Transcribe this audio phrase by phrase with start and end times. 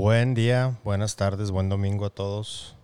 [0.00, 2.76] Buen día, buenas tardes, buen domingo a todos.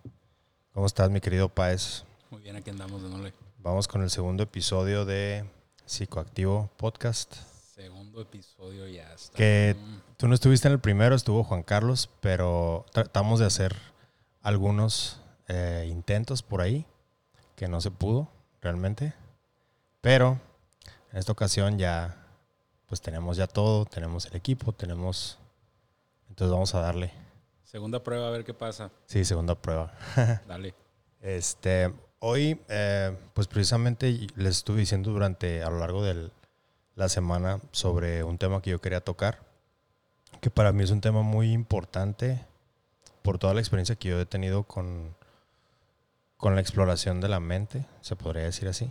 [0.73, 2.03] ¿Cómo estás, mi querido Paez?
[2.29, 3.37] Muy bien, aquí andamos de nuevo.
[3.59, 5.49] Vamos con el segundo episodio de
[5.87, 7.37] Psicoactivo Podcast.
[7.73, 9.37] Segundo episodio ya está.
[9.37, 9.77] Que
[10.17, 13.77] tú no estuviste en el primero, estuvo Juan Carlos, pero tratamos de hacer
[14.43, 16.85] algunos eh, intentos por ahí,
[17.55, 18.29] que no se pudo
[18.61, 19.15] realmente.
[20.01, 20.41] Pero
[21.13, 22.27] en esta ocasión ya,
[22.89, 25.39] pues tenemos ya todo, tenemos el equipo, tenemos
[26.35, 27.13] entonces vamos a darle.
[27.63, 28.91] Segunda prueba, a ver qué pasa.
[29.07, 29.93] Sí, segunda prueba.
[30.49, 30.75] Dale.
[31.21, 36.33] Este, hoy, eh, pues precisamente les estuve diciendo durante, a lo largo de
[36.97, 39.45] la semana sobre un tema que yo quería tocar,
[40.41, 42.45] que para mí es un tema muy importante
[43.23, 45.15] por toda la experiencia que yo he tenido con,
[46.37, 48.91] con la exploración de la mente, se podría decir así.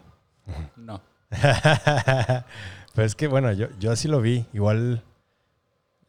[0.78, 1.02] No.
[2.95, 4.45] pues es que, bueno, yo, yo así lo vi.
[4.53, 5.03] Igual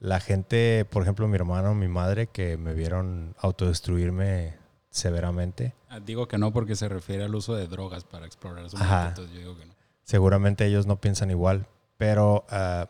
[0.05, 4.55] la gente, por ejemplo, mi hermano, mi madre, que me vieron autodestruirme
[4.91, 5.74] severamente.
[5.88, 8.94] Ah, digo que no porque se refiere al uso de drogas para explorar su mente,
[8.94, 9.72] entonces yo digo que no.
[10.02, 11.66] Seguramente ellos no piensan igual,
[11.97, 12.84] pero uh,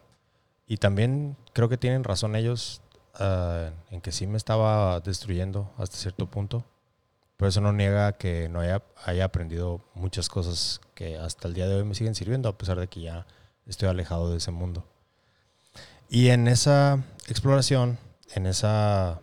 [0.66, 2.82] y también creo que tienen razón ellos
[3.20, 6.64] uh, en que sí me estaba destruyendo hasta cierto punto.
[7.36, 11.68] Pero eso no niega que no haya, haya aprendido muchas cosas que hasta el día
[11.68, 13.24] de hoy me siguen sirviendo, a pesar de que ya
[13.66, 14.84] estoy alejado de ese mundo.
[16.14, 17.98] Y en esa exploración,
[18.36, 19.20] en esa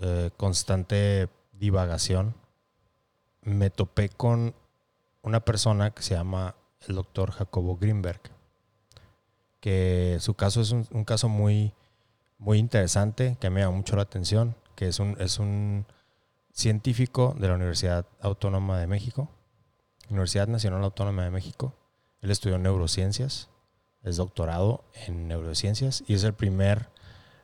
[0.00, 2.36] eh, constante divagación,
[3.42, 4.54] me topé con
[5.22, 6.54] una persona que se llama
[6.86, 8.20] el doctor Jacobo Greenberg,
[9.58, 11.72] que su caso es un, caso muy,
[12.38, 15.84] muy interesante, que me llama mucho la atención, que es un, es un
[16.52, 19.28] científico de la Universidad Autónoma de México,
[20.08, 21.74] Universidad Nacional Autónoma de México.
[22.20, 23.49] Él estudió neurociencias
[24.02, 26.88] es doctorado en neurociencias y es el primer,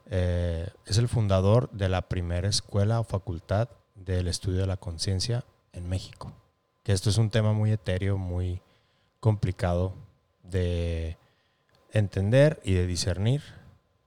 [0.07, 5.45] eh, es el fundador de la primera escuela o facultad del estudio de la conciencia
[5.73, 6.33] en México.
[6.83, 8.63] Que esto es un tema muy etéreo, muy
[9.21, 9.95] complicado
[10.43, 11.17] de
[11.93, 13.43] entender y de discernir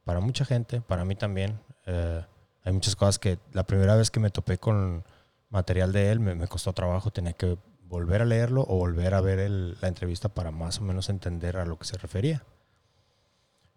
[0.04, 1.60] para mucha gente, para mí también.
[1.86, 2.24] Eh,
[2.64, 5.04] hay muchas cosas que la primera vez que me topé con
[5.50, 7.58] material de él me, me costó trabajo, tenía que
[7.90, 11.66] volver a leerlo o volver a ver la entrevista para más o menos entender a
[11.66, 12.44] lo que se refería.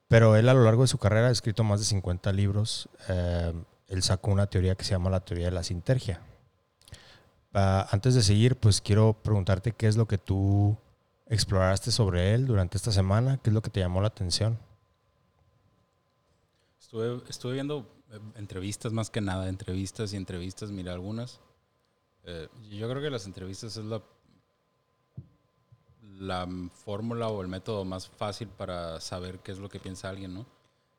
[0.06, 2.90] Pero él a lo largo de su carrera ha escrito más de 50 libros.
[3.08, 3.54] Eh,
[3.88, 6.20] él sacó una teoría que se llama la teoría de la sintergia.
[7.54, 10.76] Ah, antes de seguir, pues quiero preguntarte qué es lo que tú
[11.26, 14.58] exploraste sobre él durante esta semana, qué es lo que te llamó la atención.
[16.78, 21.40] Estuve, estuve viendo eh, entrevistas más que nada, entrevistas y entrevistas, miré algunas.
[22.24, 24.02] Eh, yo creo que las entrevistas es la,
[26.18, 30.34] la fórmula o el método más fácil para saber qué es lo que piensa alguien,
[30.34, 30.46] ¿no?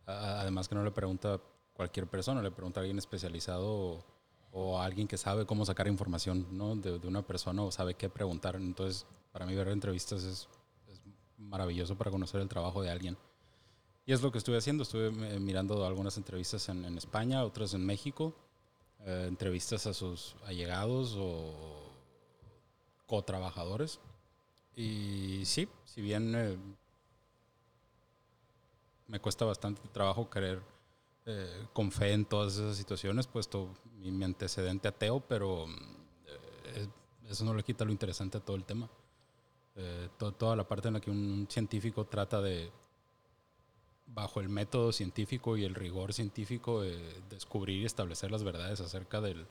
[0.05, 1.39] Además que no le pregunta
[1.73, 4.03] cualquier persona, le pregunta a alguien especializado
[4.51, 6.75] o, a alguien que sabe cómo sacar información, ¿no?
[6.75, 8.55] De, una persona o sabe qué preguntar.
[8.55, 10.47] Entonces, para mí ver entrevistas es,
[11.37, 13.17] maravilloso para conocer el trabajo de alguien.
[14.05, 14.83] Y es lo que estuve haciendo.
[14.83, 18.35] Estuve eh, mirando algunas entrevistas en, en España, otras en México.
[19.05, 21.91] Eh, entrevistas a sus allegados o
[23.05, 23.99] co-trabajadores.
[24.75, 26.57] Y sí, si bien eh,
[29.07, 30.61] me cuesta bastante trabajo creer
[31.25, 35.65] eh, con fe en todas esas situaciones, puesto mi, antecedente ateo, pero
[37.27, 38.89] eso no le quita lo interesante a todo el tema.
[40.17, 42.71] toda la parte en la que un científico trata de
[44.13, 49.21] bajo el método científico y el rigor científico, eh, descubrir y establecer las verdades acerca
[49.21, 49.47] del,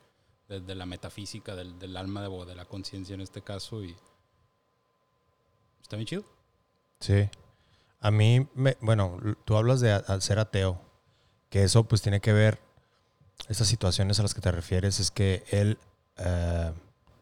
[0.49, 3.83] de, la metafísica, del, alma de, de la conciencia en este caso.
[3.83, 3.97] Y
[5.81, 6.25] está bien chido.
[7.01, 7.29] Sí.
[8.01, 10.81] A mí, me, bueno, tú hablas de ser ateo,
[11.51, 12.61] que eso pues tiene que ver,
[13.49, 15.79] esas situaciones a las que te refieres, es que él
[16.17, 16.73] eh,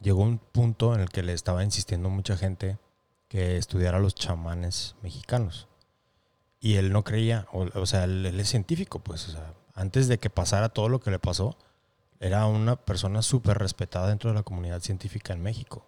[0.01, 2.79] llegó a un punto en el que le estaba insistiendo mucha gente
[3.29, 5.70] que estudiara los chamanes mexicanos
[6.61, 10.29] y él no creía, o, sea, él, es científico, pues, o sea, antes de que
[10.29, 11.57] pasara todo lo que le pasó,
[12.21, 15.87] era una persona súper respetada dentro de la comunidad científica en México.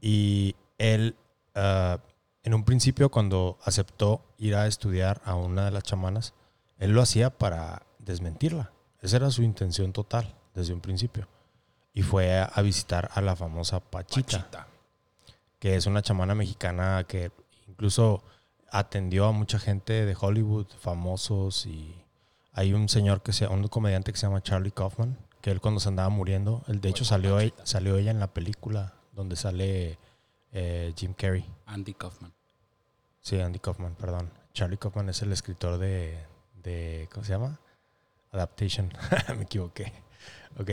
[0.00, 1.14] Y él,
[1.54, 2.00] ah,
[2.42, 6.34] en un principio, cuando aceptó ir a estudiar a una de las chamanas,
[6.78, 8.72] él lo hacía para desmentirla.
[9.00, 11.28] Esa era su intención total desde un principio.
[11.94, 14.66] Y fue a, visitar a la famosa Pachita, Pachita,
[15.60, 17.30] que es una chamana mexicana que
[17.68, 18.22] incluso
[18.70, 21.94] atendió a mucha gente de Hollywood, famosos y
[22.52, 25.80] hay un señor que sea un comediante que se llama Charlie Kaufman, que él cuando
[25.80, 29.98] se andaba muriendo, él de hecho salió, ella, salió ella en la película donde sale
[30.52, 31.44] eh, Jim Carrey.
[31.66, 32.32] Andy Kaufman.
[33.20, 34.30] Sí, Andy Kaufman, perdón.
[34.54, 37.60] Charlie Kaufman es el escritor de, ¿cómo se llama?
[38.32, 38.92] Adaptation.
[39.36, 39.92] Me equivoqué.
[40.58, 40.70] Ok.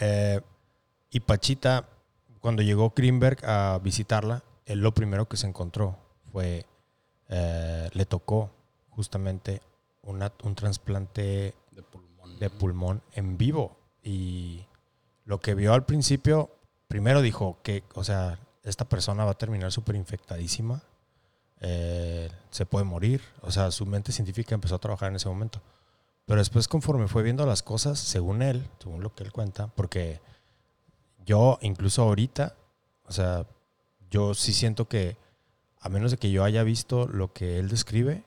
[0.00, 0.40] Eh,
[1.10, 1.88] y Pachita,
[2.40, 5.98] cuando llegó Greenberg a visitarla, él lo primero que se encontró
[6.32, 6.66] fue,
[7.28, 8.50] eh, le tocó
[8.90, 9.62] justamente
[10.02, 12.38] una, un trasplante De pulmón.
[12.38, 13.76] de pulmón en vivo.
[14.02, 14.66] Y
[15.24, 16.50] lo que vio al principio,
[16.88, 20.82] primero dijo que, o sea, esta persona va a terminar súper infectadísima,
[21.60, 23.22] eh, se puede morir.
[23.42, 25.60] O sea, su mente científica empezó a trabajar en ese momento.
[26.26, 30.20] Pero después, conforme fue viendo las cosas, según él, según lo que él cuenta, porque
[31.24, 32.56] yo, incluso ahorita,
[33.04, 33.46] o sea,
[34.10, 35.16] yo sí siento que,
[35.80, 38.24] a menos de que yo haya visto lo que él describe,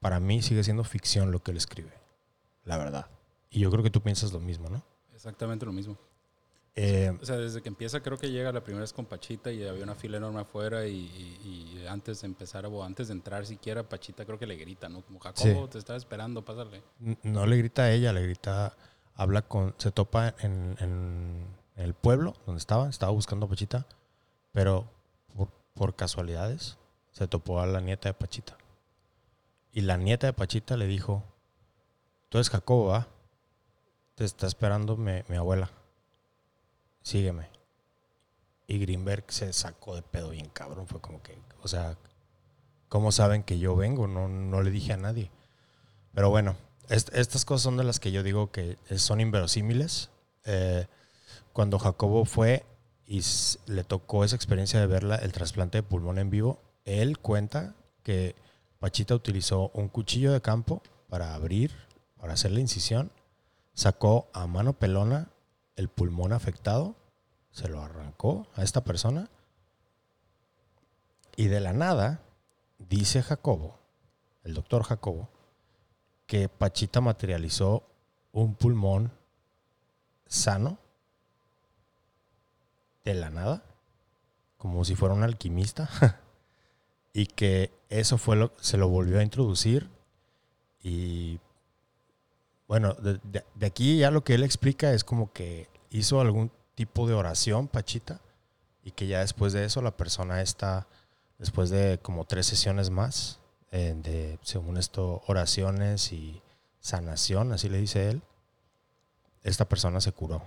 [0.00, 1.92] para mí sigue siendo ficción lo que él escribe.
[2.64, 3.06] La verdad.
[3.50, 4.82] Y yo creo que tú piensas lo mismo, ¿no?
[5.14, 5.96] Exactamente lo mismo.
[6.76, 9.64] Eh, O sea, desde que empieza, creo que llega la primera vez con Pachita y
[9.64, 13.46] había una fila enorme afuera y, y- y antes de empezar o antes de entrar
[13.46, 15.02] siquiera, Pachita creo que le grita, ¿no?
[15.02, 15.70] Como Jacobo, Sí.
[15.70, 16.82] te estaba esperando, pásale.
[17.22, 18.76] no le grita a ella, le grita,
[19.14, 21.46] habla con, se topa en, en
[21.76, 23.86] el pueblo donde estaba, estaba buscando a Pachita,
[24.52, 24.90] pero
[25.74, 26.78] por, casualidades
[27.12, 28.56] se topó a la nieta de Pachita.
[29.72, 31.22] Y la nieta de Pachita le dijo,
[32.28, 33.06] tú eres Jacobo, ¿va?
[34.14, 35.70] Te está esperando mi, abuela.
[37.02, 37.48] Sígueme.
[38.66, 40.86] Y Greenberg se sacó de pedo bien cabrón.
[40.86, 41.96] Fue como que, o sea,
[42.88, 44.06] ¿cómo saben que yo vengo?
[44.06, 45.30] No, no le dije a nadie.
[46.14, 46.56] Pero bueno,
[46.88, 50.10] est- estas cosas son de las que yo digo que son inverosímiles.
[50.44, 50.86] Eh,
[51.52, 52.64] cuando Jacobo fue
[53.06, 53.22] y
[53.66, 58.34] le tocó esa experiencia de verla, el trasplante de pulmón en vivo, él cuenta que
[58.78, 61.72] Pachita utilizó un cuchillo de campo para abrir,
[62.18, 63.10] para hacer la incisión,
[63.74, 65.28] sacó a mano pelona
[65.76, 66.94] el pulmón afectado,
[67.50, 69.28] se lo arrancó a esta persona
[71.36, 72.20] y de la nada
[72.78, 73.78] dice Jacobo,
[74.44, 75.28] el doctor Jacobo,
[76.26, 77.84] que Pachita materializó
[78.32, 79.12] un pulmón
[80.26, 80.78] sano
[83.04, 83.62] de la nada,
[84.56, 85.88] como si fuera un alquimista,
[87.12, 89.88] y que eso fue lo se lo volvió a introducir
[90.82, 91.40] y
[92.66, 97.14] bueno, de, aquí ya lo que él explica es como que hizo algún tipo de
[97.14, 98.20] oración, Pachita,
[98.82, 100.86] y que ya después de eso la persona está,
[101.38, 103.38] después de como tres sesiones más,
[103.70, 106.42] eh, de, según esto, oraciones y
[106.80, 108.22] sanación, así le dice él,
[109.42, 110.42] esta persona se curó.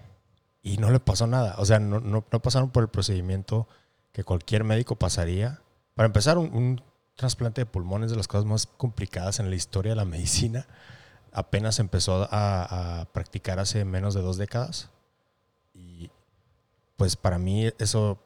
[0.67, 1.55] Y no le pasó nada.
[1.59, 3.67] O sea, no, no- no pasaron por el procedimiento
[4.11, 5.61] que cualquier médico pasaría.
[5.95, 6.81] Para empezar, un, un
[7.15, 10.67] trasplante de pulmón es de las cosas más complicadas en la historia de la medicina.
[11.31, 14.89] Apenas empezó a, a practicar hace menos de dos décadas.
[15.73, 16.09] Y
[16.95, 18.17] pues para mí eso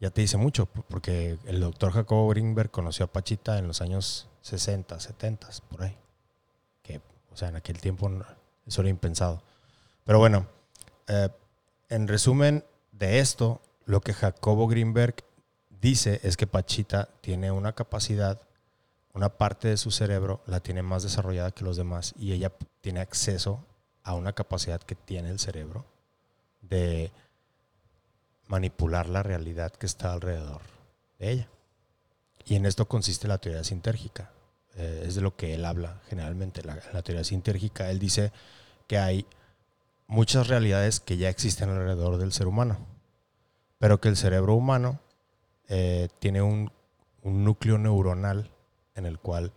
[0.00, 4.28] ya te dice mucho, porque el doctor Jacobo Greenberg conoció a Pachita en los años
[4.42, 5.96] 60, 70, por ahí.
[6.82, 7.00] Que,
[7.32, 8.10] o sea, en aquel tiempo
[8.66, 9.42] eso era impensado.
[10.04, 10.46] Pero bueno,
[11.08, 11.28] eh,
[11.88, 15.16] en resumen de esto, lo que Jacobo Greenberg
[15.80, 18.40] dice es que Pachita tiene una capacidad,
[19.14, 23.00] una parte de su cerebro la tiene más desarrollada que los demás y ella tiene
[23.00, 23.64] acceso
[24.02, 25.84] a una capacidad que tiene el cerebro
[26.60, 27.10] de
[28.48, 30.62] manipular la realidad que está alrededor
[31.18, 31.48] de ella.
[32.44, 34.30] Y en esto consiste la teoría sintérgica.
[34.74, 36.62] Eh, es de lo que él habla generalmente.
[36.62, 38.32] La, la teoría sintérgica, él dice
[38.86, 39.26] que hay
[40.08, 42.78] muchas realidades que ya existen alrededor del ser humano,
[43.78, 44.98] pero que el cerebro humano
[45.68, 46.72] eh, tiene un,
[47.22, 48.50] un núcleo neuronal
[48.94, 49.52] en el cual,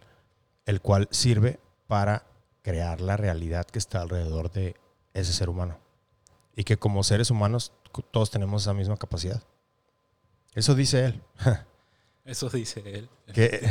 [0.66, 2.26] el cual sirve para
[2.62, 4.76] crear la realidad que está alrededor de
[5.14, 5.80] ese ser humano.
[6.56, 7.74] Y que como seres humanos
[8.12, 9.42] todos tenemos esa misma capacidad.
[10.54, 11.22] Eso dice él.
[12.26, 13.10] Eso dice él.
[13.34, 13.68] que,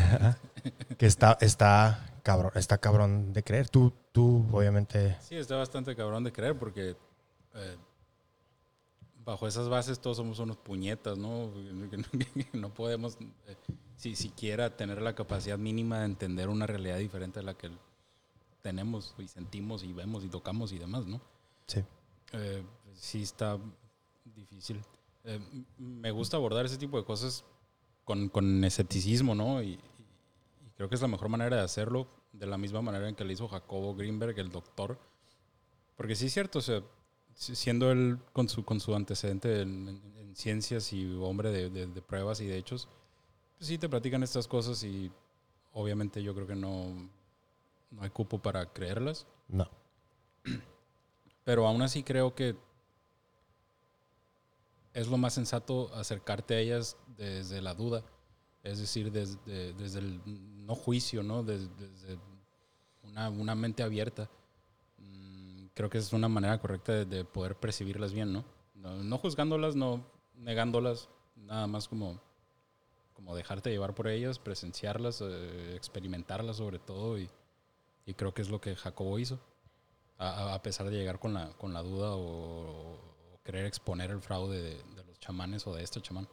[0.98, 3.68] que está, está, cabrón, está cabrón de creer.
[3.68, 5.16] Tú, tú obviamente...
[5.20, 6.96] Sí, está bastante cabrón de creer porque
[7.54, 7.76] eh,
[9.24, 11.50] bajo esas bases todos somos unos puñetas, ¿no?
[12.52, 13.56] No podemos eh,
[13.96, 17.70] si siquiera tener la capacidad mínima de entender una realidad diferente a la que
[18.62, 21.20] tenemos y sentimos y vemos y tocamos y demás, ¿no?
[21.66, 21.82] Sí.
[22.32, 22.62] Eh,
[22.94, 23.58] sí está
[24.24, 24.80] difícil.
[25.78, 27.44] Me gusta abordar ese tipo de cosas
[28.04, 29.62] con, con escepticismo, ¿no?
[29.62, 29.78] Y
[30.80, 33.34] creo que es la mejor manera de hacerlo, de la misma manera en que le
[33.34, 34.98] hizo Jacobo Greenberg, el doctor.
[35.94, 36.82] Porque sí es cierto, o sea,
[37.34, 41.68] si- siendo él con su, con su antecedente en, en- en ciencias y hombre de,
[41.68, 42.88] de- de pruebas y de hechos,
[43.58, 45.12] pues sí te platican estas cosas y
[45.74, 47.10] obviamente yo creo que no,
[47.90, 49.26] no hay cupo para creerlas.
[49.48, 49.68] No.
[51.44, 52.56] Pero aún así creo que
[54.94, 58.02] es lo más sensato acercarte a ellas desde la duda.
[58.62, 60.20] Es decir, desde, desde el
[60.66, 61.42] no juicio, ¿no?
[61.42, 61.70] Desde,
[63.02, 64.30] una, mente abierta.
[64.98, 68.44] Mm, creo que es una manera correcta de, de poder percibirlas bien, ¿no?
[68.74, 69.18] ¿no?
[69.18, 72.20] Juzgándolas, no negándolas, nada más como,
[73.12, 77.28] como dejarte llevar por ellas, presenciarlas, eh, experimentarlas sobre todo y,
[78.06, 79.40] y creo que es lo que Jacobo hizo.
[80.18, 82.92] A, a pesar de llegar con la, con la duda o,
[83.32, 86.28] o querer exponer el fraude de, de los chamanes o de este chamán.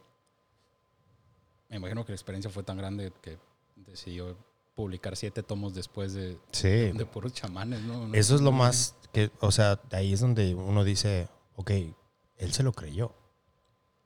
[1.68, 3.38] Me imagino que la experiencia fue tan grande que
[3.76, 4.36] decidió
[4.74, 6.68] publicar siete tomos después de, Sí.
[6.92, 8.14] de puros chamanes, ¿no?
[8.14, 11.70] Eso es lo más que, o sea, ahí es donde uno dice, ok,
[12.36, 13.12] él se lo creyó.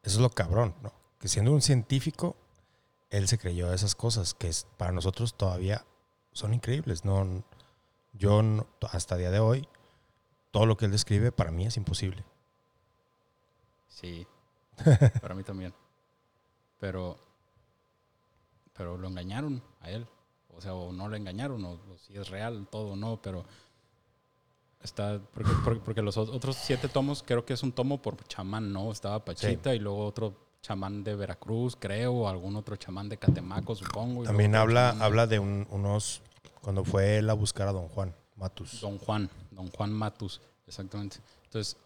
[0.02, 0.92] Eso es lo cabrón, ¿no?
[1.20, 2.36] Que siendo un científico,
[3.10, 5.84] él se creyó esas cosas que es, para nosotros todavía
[6.32, 7.04] son increíbles.
[7.04, 7.44] No,
[8.14, 9.68] yo no- hasta día de hoy,
[10.50, 12.24] todo lo que él describe para mí es imposible.
[13.88, 14.26] Sí,
[15.20, 15.74] para mí también.
[16.80, 17.16] Pero,
[18.72, 20.06] pero lo engañaron a él.
[20.54, 23.44] O sea, o no lo engañaron, o, o si es real todo o no, pero
[24.82, 28.72] está, porque, porque, porque los otros siete tomos, creo que es un tomo por chamán,
[28.72, 28.92] ¿no?
[28.92, 33.74] Estaba Pachita y luego otro chamán de Veracruz, creo, o algún otro chamán de Catemaco,
[33.74, 34.24] supongo.
[34.24, 36.22] y También habla, habla de un- unos,
[36.60, 38.80] cuando fue él a buscar a don Juan Matus.
[38.80, 41.16] Don Juan, Don Juan Matus, exactamente.
[41.44, 41.76] Entonces,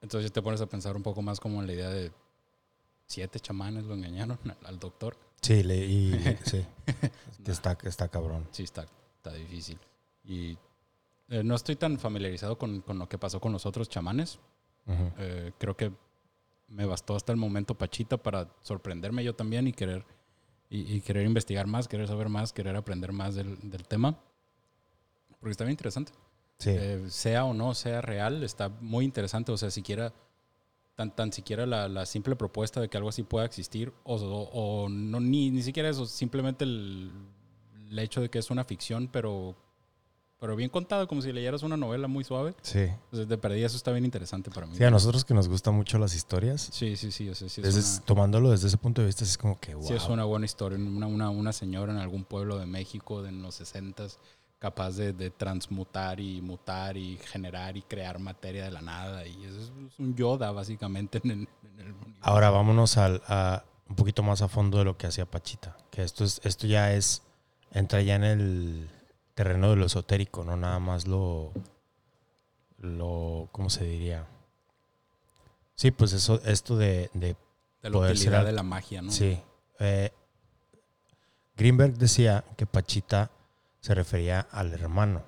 [0.00, 2.10] entonces ya te pones a pensar un poco más como en la idea de
[3.12, 5.16] siete chamanes lo engañaron al, doctor.
[5.40, 6.12] Sí, le, y,
[6.44, 6.64] sí,
[7.44, 8.48] que está, está cabrón.
[8.52, 9.78] Sí, está, está difícil.
[10.24, 10.56] Y
[11.28, 14.38] eh, no estoy tan familiarizado con, con lo que pasó con los otros chamanes.
[14.86, 15.12] Ujú.
[15.18, 15.92] Eh, creo que
[16.68, 20.04] me bastó hasta el momento Pachita para sorprenderme yo también y querer,
[20.70, 24.18] y, y querer investigar más, querer saber más, querer aprender más del, del tema.
[25.38, 26.12] Porque está bien interesante.
[26.58, 26.70] Sí.
[26.70, 29.52] Eh, sea o no sea real, está muy interesante.
[29.52, 30.12] O sea, siquiera,
[30.94, 34.50] tan, tan siquiera la, la simple propuesta de que algo así pueda existir, o, o-
[34.84, 37.10] o no, ni, ni siquiera eso, simplemente el,
[37.90, 39.54] el hecho de que es una ficción, pero,
[40.38, 42.54] pero bien contada, como si leyeras una novela muy suave.
[42.62, 42.80] sí.
[42.80, 44.76] Entonces, de perdida, eso está bien interesante para mí.
[44.76, 47.28] Sí, a nosotros que nos gustan mucho las historias, Sí, sí, sí.
[47.30, 49.74] O sea, sí es, desde- una, tomándolo desde ese punto de vista, es como que,
[49.74, 49.86] wow.
[49.86, 50.76] sí es una buena historia.
[50.78, 54.06] Una, una, una señora en algún pueblo de México de en los 60
[54.62, 59.26] capaz de, de transmutar y mutar y generar y crear materia de la nada.
[59.26, 61.94] Y eso es, un Yoda, básicamente, en el, en el.
[62.20, 65.76] Ahora vámonos al, a un poquito más a fondo de lo que hacía Pachita.
[65.90, 67.22] Que esto es, esto ya es,
[67.72, 68.90] entra ya en el
[69.34, 71.50] terreno de lo esotérico, no nada más lo,
[72.78, 74.28] lo, ¿cómo se diría?
[75.74, 77.34] Sí, pues eso, esto de, de
[77.82, 79.10] de la poder utilidad de la magia, ¿no?
[79.10, 79.36] Sí.
[79.80, 80.12] Eh,
[81.56, 83.28] Greenberg decía que Pachita
[83.82, 85.22] se refería al hermano,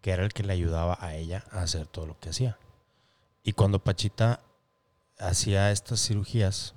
[0.00, 2.58] que era el que le ayudaba a ella a hacer todo lo que hacía.
[3.42, 4.40] Y cuando Pachita
[5.18, 6.74] hacía estas cirugías,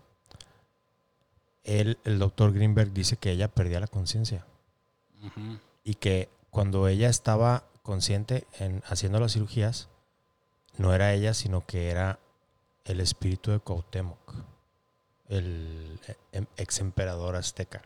[1.64, 4.46] él, el doctor Greenberg dice que ella perdía la conciencia
[5.84, 9.90] y que cuando ella estaba consciente en haciendo las cirugías,
[10.78, 12.20] no era ella, sino que era
[12.86, 14.34] el espíritu de Cuauhtémoc,
[15.28, 16.00] el
[16.32, 17.82] em- ex emperador azteca.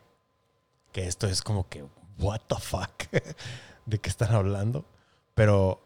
[0.92, 1.86] Que esto es como que,
[2.20, 3.04] what the fuck,
[3.86, 4.86] de qué están hablando.
[5.34, 5.84] Pero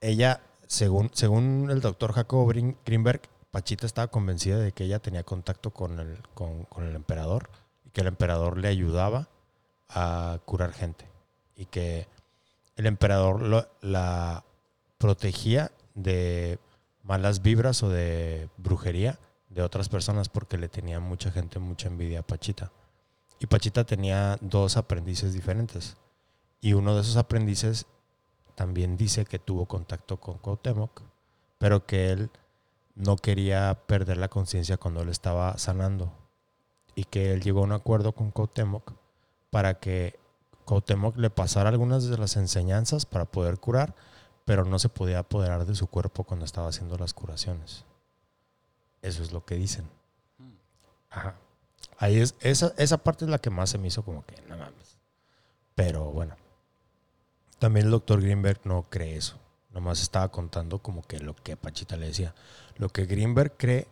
[0.00, 5.22] ella, según, según el doctor Jacob Green- Greenberg, Pachita estaba convencida de que ella tenía
[5.22, 7.50] contacto con el, con, con el emperador
[7.84, 9.28] y que el emperador le ayudaba
[9.88, 11.08] a curar gente
[11.54, 12.08] y que
[12.76, 14.44] el emperador la
[14.98, 16.58] protegía de
[17.04, 19.18] malas vibras o de brujería
[19.50, 22.72] de otras personas porque le tenía mucha gente mucha envidia a Pachita.
[23.44, 25.98] Y Pachita tenía dos aprendices diferentes.
[26.62, 27.84] Y uno de esos aprendices
[28.54, 31.02] también dice que tuvo contacto con Cuauhtémoc,
[31.58, 32.30] pero que él
[32.94, 36.10] no quería perder la conciencia cuando él estaba sanando.
[36.94, 38.94] Y que él llegó a un acuerdo con Cuauhtémoc
[39.50, 40.18] para que
[40.64, 43.94] Cuauhtémoc le pasara algunas de las enseñanzas para poder curar,
[44.46, 47.84] pero no se podía apoderar de su cuerpo cuando estaba haciendo las curaciones.
[49.02, 49.84] Eso es lo que dicen.
[50.38, 50.52] Mm.
[51.10, 51.36] Ajá.
[51.98, 54.56] Ahí es, esa, esa parte es la que más se me hizo como que, no
[54.56, 54.98] mames.
[55.74, 56.36] Pero bueno.
[57.58, 59.38] También el doctor Greenberg no cree eso.
[59.70, 62.34] Nomás estaba contando como que lo que Pachita le decía.
[62.76, 63.88] Lo que Greenberg cree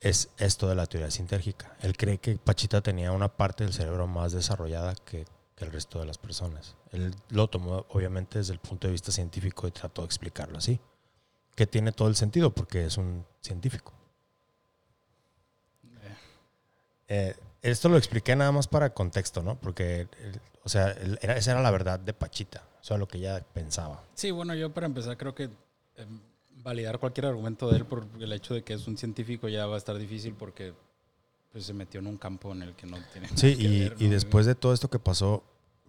[0.00, 1.76] es esto de la teoría sintérgica.
[1.80, 5.98] Él cree que Pachita tenía una parte del cerebro más desarrollada que, que el resto
[6.00, 6.76] de las personas.
[6.92, 10.80] Él lo tomó obviamente desde el punto de vista científico y trató de explicarlo así.
[11.54, 13.92] Que tiene todo el sentido porque es un científico.
[17.08, 19.56] Eh, esto lo expliqué nada más para contexto, ¿no?
[19.58, 20.06] Porque,
[20.64, 22.62] o sea, era- esa era la verdad de Pachita.
[22.80, 24.02] O sea, lo que ella pensaba.
[24.14, 26.06] Sí, bueno, yo para empezar creo que eh,
[26.62, 29.74] validar cualquier argumento de él por el hecho de que es un científico ya va
[29.74, 30.72] a estar difícil porque
[31.52, 33.80] pues, se metió en un campo en el que no tiene Sí, nada que y,
[33.88, 35.42] ver, y después de todo esto que pasó,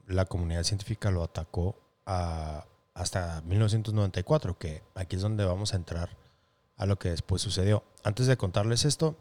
[0.08, 6.10] la comunidad científica lo atacó a, hasta 1994, que aquí es donde vamos a entrar
[6.78, 7.84] a lo que después sucedió.
[8.04, 9.16] Antes de contarles esto,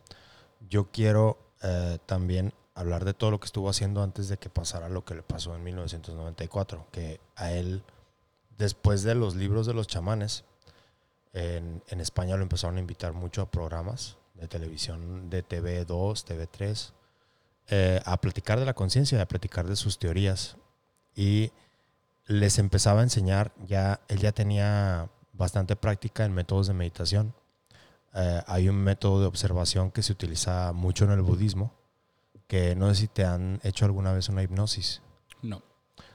[0.71, 4.89] yo quiero eh, también hablar de todo lo que estuvo haciendo antes de que pasara
[4.89, 7.83] lo que le pasó en 1994, que a él,
[8.57, 10.45] después de los libros de los chamanes,
[11.33, 16.93] en, en España lo empezaron a invitar mucho a programas de televisión, de TV2, TV3,
[17.71, 20.57] eh, a platicar de la conciencia, a platicar de sus teorías.
[21.15, 21.53] Y
[22.27, 27.35] les empezaba a enseñar, ya, él ya tenía bastante práctica en métodos de meditación.
[28.21, 31.73] Eh, hay un método de observación que se utiliza mucho en el budismo,
[32.49, 35.03] que no sé si te han hecho alguna vez una hipnosis.
[35.43, 35.63] No.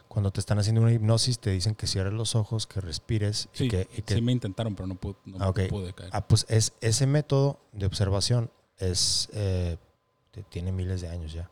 [0.09, 3.65] Cuando te están haciendo una hipnosis te dicen que cierres los ojos, que respires Sí,
[3.65, 5.61] y que, y que sí me intentaron, pero no, pude, no Ah, ok.
[5.69, 6.09] pude caer.
[6.13, 9.77] Ah, pues es, ese método de observación es, eh,
[10.49, 11.49] tiene miles de años ya.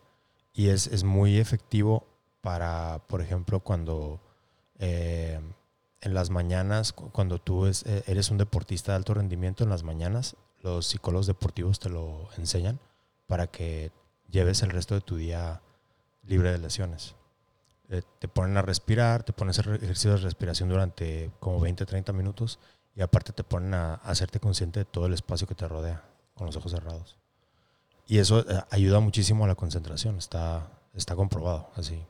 [0.54, 2.06] Y es, es muy efectivo
[2.42, 4.20] para, por ejemplo, cuando
[4.80, 5.40] eh,
[6.02, 9.70] en las mañanas, cu- cuando tú es- eh, eres un deportista de alto rendimiento en
[9.70, 12.80] las mañanas, los psicólogos deportivos te lo enseñan
[13.28, 13.92] para que
[14.30, 15.62] lleves el resto de tu día
[16.24, 17.16] libre de lesiones.
[17.90, 22.14] Eh, te ponen a respirar, te ponen a ejercicios de respiración durante como 20, 30
[22.14, 22.60] minutos
[22.96, 26.04] y aparte te ponen a, hacerte consciente de todo el espacio que te rodea
[26.36, 27.18] con los ojos cerrados.
[28.08, 32.02] Y eso eh, ayuda muchísimo a la concentración, está, está comprobado así.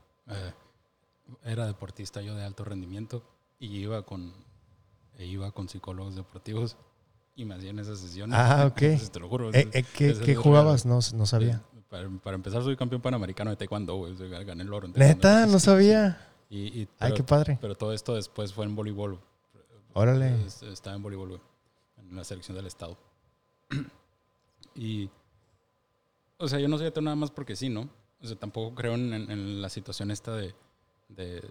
[1.43, 3.23] Era deportista yo de alto rendimiento
[3.61, 4.33] y iba con,
[5.17, 6.75] e iba con psicólogos deportivos
[7.35, 8.37] y me hacían esas sesiones.
[8.37, 8.81] Ah, ok.
[8.81, 9.53] Entonces, te lo juro.
[9.53, 10.85] Eh, eh, ¿Qué, jugabas?
[10.85, 11.63] No, no sabía.
[11.75, 14.15] Eh, Para, para empezar, soy campeón panamericano de taekwondo, güey.
[14.45, 14.87] Gané el oro.
[14.87, 14.93] en.
[14.93, 16.27] Neta, no sabía.
[16.49, 17.57] Y, y- Ay, qué padre.
[17.61, 19.19] pero todo esto después fue en voleibol.
[19.93, 20.43] Órale.
[20.45, 21.41] Es- Estaba en voleibol, güey,
[21.97, 22.97] en la selección del estado.
[24.75, 25.09] y,
[26.37, 27.89] o sea, yo no soy ateo nada más porque sí, ¿no?
[28.21, 30.53] O sea, tampoco creo en, en- en la situación esta de,
[31.09, 31.49] de-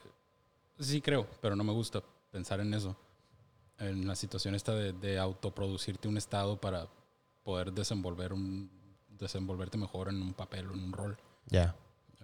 [0.80, 2.96] Sí creo, pero no me gusta pensar en eso.
[3.78, 6.88] En la situación esta de, de autoproducirte un estado para
[7.44, 8.70] poder desenvolver un,
[9.08, 11.16] desenvolverte mejor en un papel o en un rol.
[11.48, 11.74] Ya.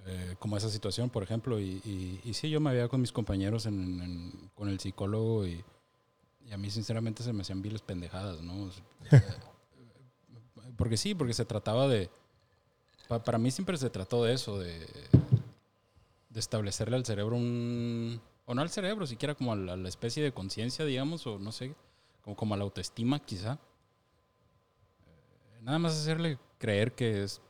[0.06, 1.58] Eh, como esa situación, por ejemplo.
[1.60, 5.46] Y, y, y sí, yo me veía con mis compañeros en, en- con el psicólogo
[5.46, 5.62] y,
[6.46, 8.70] y a mí sinceramente se me hacían viles pendejadas, ¿no?
[10.76, 12.10] Porque sí, porque se trataba de...
[13.08, 14.78] pa- para mí siempre se trató de eso, de,
[16.30, 18.20] de establecerle al cerebro un...
[18.46, 21.38] O no al cerebro, siquiera como a la, a la especie de conciencia, digamos, o
[21.38, 21.74] no sé,
[22.22, 23.58] como, como a la autoestima quizá.
[25.04, 27.40] Eh, nada más hacerle creer que es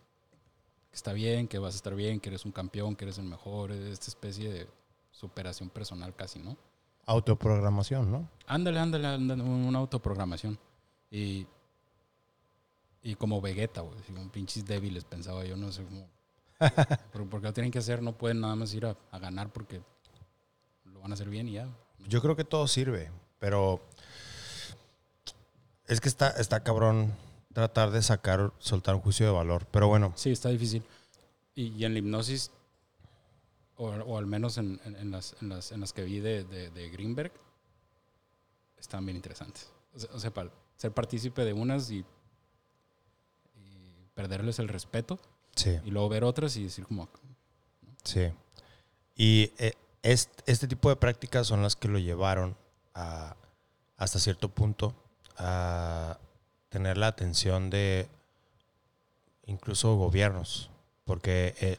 [0.90, 3.26] que está bien, que vas a estar bien, que eres un campeón, que eres el
[3.26, 4.66] mejor, esta especie de
[5.10, 6.56] superación personal casi, ¿no?
[7.04, 8.28] Autoprogramación, ¿no?
[8.46, 10.58] Ándale, ándale, ándale, una autoprogramación.
[11.10, 11.46] Y,
[13.02, 16.08] y como Vegeta, güey, como pinches débiles, pensaba yo, no sé cómo.
[17.12, 18.02] ¿Por, por qué lo tienen que hacer?
[18.02, 19.82] No pueden nada más ir a, a ganar porque
[21.06, 21.68] van a hacer bien y ya.
[22.08, 23.80] Yo creo que todo sirve, pero
[25.86, 27.14] es que está, está cabrón
[27.54, 29.66] tratar de sacar, soltar un juicio de valor.
[29.70, 30.82] Pero bueno, Sí, está difícil.
[31.54, 32.50] Y, y en la hipnosis,
[33.76, 36.42] o, o al menos en, en- en las, en, las, en las que vi de,
[36.42, 37.30] de, de Greenberg,
[38.76, 39.70] están bien interesantes.
[39.94, 42.04] O sea, o sea, para ser partícipe de unas y,
[43.54, 45.20] y perderles el respeto,
[45.54, 45.78] sí.
[45.84, 47.08] y luego ver otras y decir como,
[48.02, 48.28] Sí.
[49.16, 49.72] Y eh,
[50.12, 52.56] est- este, tipo de prácticas son las que lo llevaron
[53.96, 54.94] hasta cierto punto
[55.36, 56.18] a
[56.70, 58.08] tener la atención de
[59.46, 60.70] incluso gobiernos,
[61.04, 61.76] porque eh,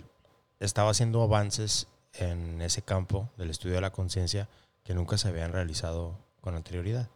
[0.60, 4.48] estaba haciendo avances en ese campo del estudio de la conciencia
[4.84, 7.10] que nunca se habían realizado con anterioridad.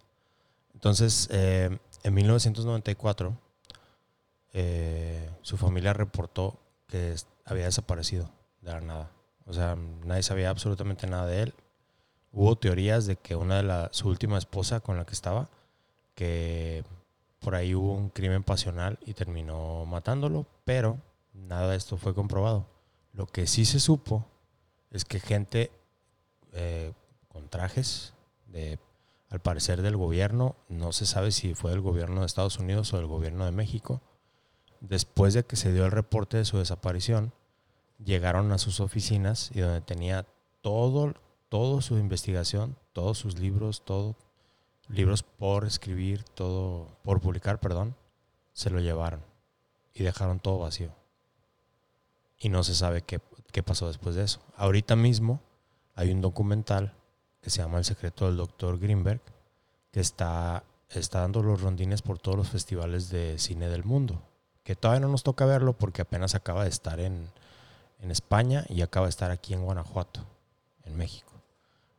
[0.74, 3.38] Entonces, eh, en 1994,
[4.54, 8.30] eh, su familia reportó que había desaparecido
[8.62, 9.12] de la nada.
[9.52, 11.54] O sea, nadie sabía absolutamente nada de él.
[12.32, 15.50] Hubo teorías de que una de la, su última esposa con la que estaba,
[16.16, 16.86] que
[17.40, 21.00] por ahí hubo un crimen pasional y terminó matándolo, pero
[21.34, 22.66] nada de esto fue comprobado.
[23.12, 24.26] Lo que sí se supo
[24.90, 25.70] es que gente
[26.54, 26.94] eh,
[27.28, 28.14] con trajes,
[28.46, 28.80] de,
[29.30, 32.98] al parecer del gobierno, no se sabe si fue del gobierno de Estados Unidos o
[32.98, 34.00] del gobierno de México,
[34.80, 37.34] después de que se dio el reporte de su desaparición,
[38.04, 40.26] llegaron a sus oficinas y donde tenía
[40.62, 41.14] todo,
[41.82, 44.16] su investigación, todos sus libros, todo,
[44.88, 47.96] libros por escribir, todo, por publicar, perdón,
[48.54, 49.22] se lo llevaron
[49.94, 50.92] y dejaron todo vacío.
[52.38, 53.20] Y no se sabe qué,
[53.52, 54.42] qué pasó después de eso.
[54.56, 55.42] Ahorita mismo
[55.96, 56.94] hay un documental
[57.42, 59.22] que se llama El secreto del doctor Greenberg,
[59.92, 64.22] que está, está dando los rondines por todos los festivales de cine del mundo.
[64.64, 67.32] Que todavía no nos toca verlo porque apenas acaba de estar en,
[68.02, 70.26] en España y acaba de estar aquí en Guanajuato,
[70.84, 71.32] en México,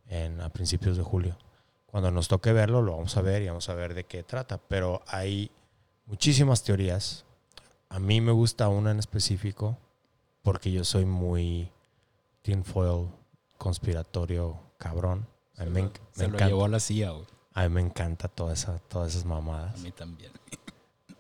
[0.09, 1.39] en, a principios de julio.
[1.87, 4.59] Cuando nos toque verlo, lo vamos a ver y vamos a ver de qué trata.
[4.59, 5.51] Pero hay
[6.07, 7.25] muchísimas teorías.
[7.89, 9.79] A mí me gusta una en específico
[10.43, 11.71] porque yo soy muy
[12.43, 13.09] tinfoil,
[13.59, 15.27] conspiratorio, cabrón.
[15.57, 17.13] A mí me, lo- me lo encanta, llevó a la CIA,
[17.55, 19.79] a mí me encanta toda esa, todas esas A mamadas.
[19.81, 20.33] mí también.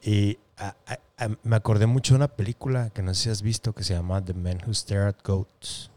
[0.03, 3.43] Y a- a- a- me acordé mucho de una película que no sé si has
[3.43, 5.91] visto que se llama The Men Who Stare at Goats.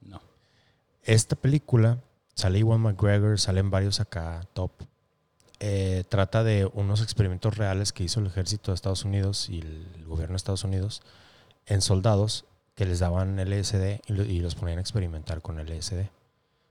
[0.00, 0.20] No.
[1.02, 1.98] Esta película
[2.34, 4.70] sale Iwan McGregor, salen varios acá top.
[5.58, 10.04] Eh, trata de unos experimentos reales que hizo el ejército de Estados Unidos y el
[10.06, 11.00] gobierno de Estados Unidos
[11.66, 16.10] en soldados que les daban LSD y, lo- y los ponían a experimentar con LSD.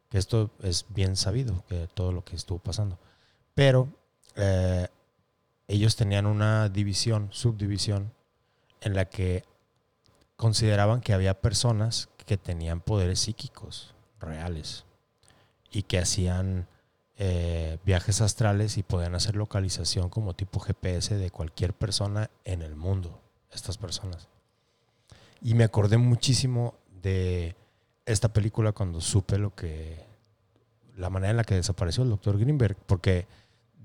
[0.10, 3.00] Que esto es bien sabido, que todo lo que estuvo pasando.
[3.56, 3.90] Pero
[4.36, 4.88] eh,
[5.68, 8.14] ellos tenían una división, subdivisión,
[8.82, 9.44] en la que
[10.36, 14.86] consideraban que había personas que tenían poderes psíquicos reales
[15.72, 16.68] y que hacían
[17.18, 22.76] eh, viajes astrales y podían hacer localización como tipo GPS de cualquier persona en el
[22.76, 24.28] mundo, estas personas.
[25.42, 27.56] Y me acordé muchísimo de
[28.06, 30.06] esta película cuando supe lo que,
[30.98, 33.28] la manera en la que desapareció el doctor Greenberg, porque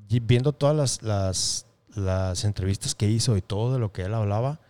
[0.09, 4.61] viendo todas las, las entrevistas que hizo y todo de lo que él hablaba,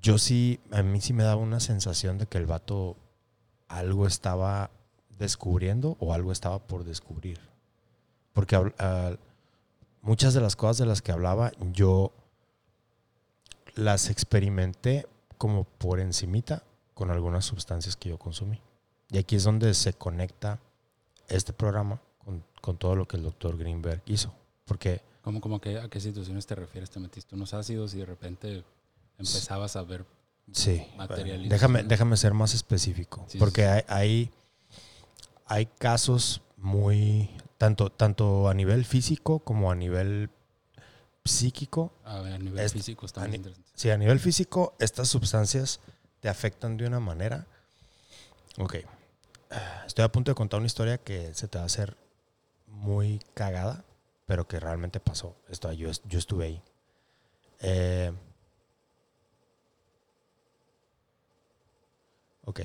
[0.00, 2.96] yo sí, a mí sí me daba una sensación de que el vato
[3.68, 4.70] algo estaba
[5.18, 7.40] descubriendo o algo estaba por descubrir.
[8.32, 9.12] Porque ah,
[10.00, 12.12] muchas de las cosas de las que hablaba yo
[13.74, 15.06] las experimenté
[15.38, 16.62] como por encimita
[16.94, 18.60] con algunas sustancias que yo consumí.
[19.10, 20.58] Y aquí es donde se conecta
[21.28, 22.00] este programa
[22.60, 24.32] con todo lo que el doctor Greenberg hizo.
[24.64, 26.90] Porque ¿Cómo, cómo que, a qué situaciones te refieres?
[26.90, 28.64] ¿Te metiste unos ácidos y de repente
[29.18, 30.04] empezabas a ver
[30.52, 30.84] Sí.
[30.96, 31.48] materialización?
[31.48, 33.24] Déjame, déjame ser más específico.
[33.26, 33.68] Sí, sí, porque sí.
[33.68, 34.30] Hay, hay,
[35.46, 37.30] hay casos muy.
[37.58, 40.30] Tanto, tanto a nivel físico como a nivel
[41.24, 41.92] psíquico.
[42.04, 43.70] A ver, a nivel Es- físico está a más ni- interesante.
[43.74, 45.78] Si a nivel físico estas sustancias
[46.20, 47.46] te afectan de una manera.
[48.58, 48.76] Ok.
[49.86, 51.96] Estoy a punto de contar una historia que se te va a hacer
[52.66, 53.84] muy cagada,
[54.26, 55.36] pero que realmente pasó.
[55.48, 56.62] Esto, yo, yo estuve ahí.
[57.60, 58.12] Eh,
[62.44, 62.60] ok.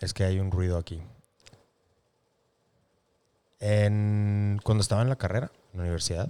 [0.00, 1.02] Es que hay un ruido aquí.
[3.60, 6.28] En- cuando estaba en la carrera, en la universidad,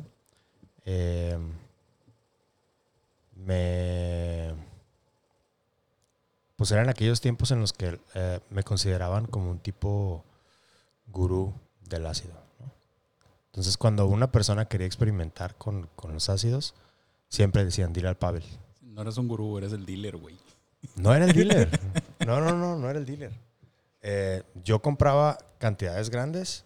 [0.85, 1.39] eh,
[3.37, 4.55] me...
[6.57, 10.25] Pues eran aquellos tiempos en los que eh, me consideraban como un tipo
[11.09, 11.55] gurú
[11.89, 12.44] del ácido.
[13.55, 16.75] Entonces, cuando una persona quería experimentar con, con los ácidos,
[17.29, 18.43] siempre decían, dile al Pavel.
[18.83, 20.37] No eres un gurú, eres el dealer, güey.
[20.97, 21.71] No era el dealer.
[22.27, 23.31] No, no, no, no era el dealer.
[24.03, 26.65] Eh, yo compraba cantidades grandes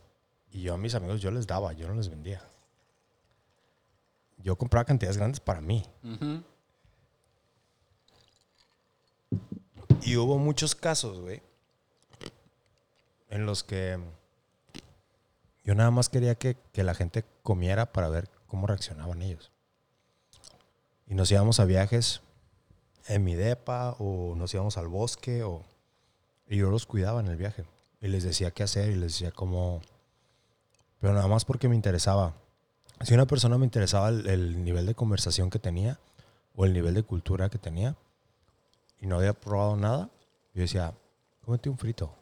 [0.51, 2.43] y yo a mis amigos yo les daba, yo no les vendía.
[4.39, 5.85] Yo compraba cantidades grandes para mí.
[10.01, 11.43] Y hubo muchos casos, güey,
[13.29, 13.99] en los que
[15.69, 19.53] yo nada más quería que, que la gente comiera para ver cómo reaccionaban ellos.
[21.07, 22.23] Y nos íbamos a viajes
[23.07, 25.67] en mi depa o nos íbamos al bosque o
[26.49, 27.67] y yo los cuidaba en el viaje.
[28.01, 29.83] Y les decía qué hacer y les decía cómo
[31.01, 32.33] pero nada más porque me interesaba.
[33.03, 36.01] Si una persona me interesaba el, el nivel de conversación que tenía
[36.57, 37.95] o el nivel de cultura que tenía
[39.03, 40.09] y no había probado nada
[40.55, 40.95] yo decía
[41.45, 42.15] cómete un frito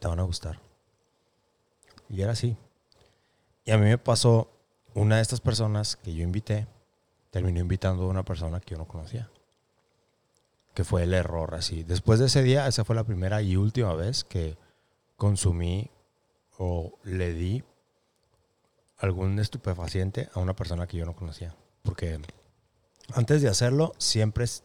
[0.00, 0.67] te van a gustar
[2.08, 2.56] y era así
[3.64, 4.50] y a mí me pasó
[4.94, 6.66] una de estas personas que yo invité
[7.30, 9.30] terminó invitando a una persona que yo no conocía
[10.78, 11.82] que fue el error así.
[11.82, 14.56] Después de ese día, esa fue la primera y última vez que
[15.16, 15.90] consumí
[16.56, 17.64] o le di
[18.98, 21.56] algún estupefaciente a una persona que yo no conocía.
[21.82, 22.20] Porque
[23.12, 24.62] antes de hacerlo, siempre es,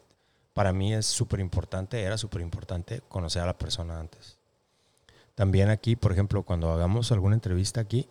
[0.53, 4.37] para mí es súper importante, era súper importante conocer a la persona antes.
[5.35, 8.09] También aquí, por ejemplo, cuando hagamos alguna entrevista aquí,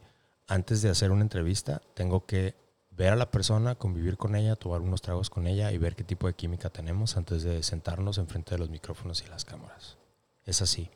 [0.49, 2.55] antes de hacer una entrevista, tengo que
[2.91, 6.05] ver a la persona, convivir con ella, tomar unos tragos con ella y ver qué
[6.05, 9.97] tipo de química tenemos antes de sentarnos enfrente de los micrófonos y las cámaras.
[10.45, 10.91] Es así.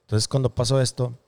[0.00, 1.18] Entonces, cuando pasó esto,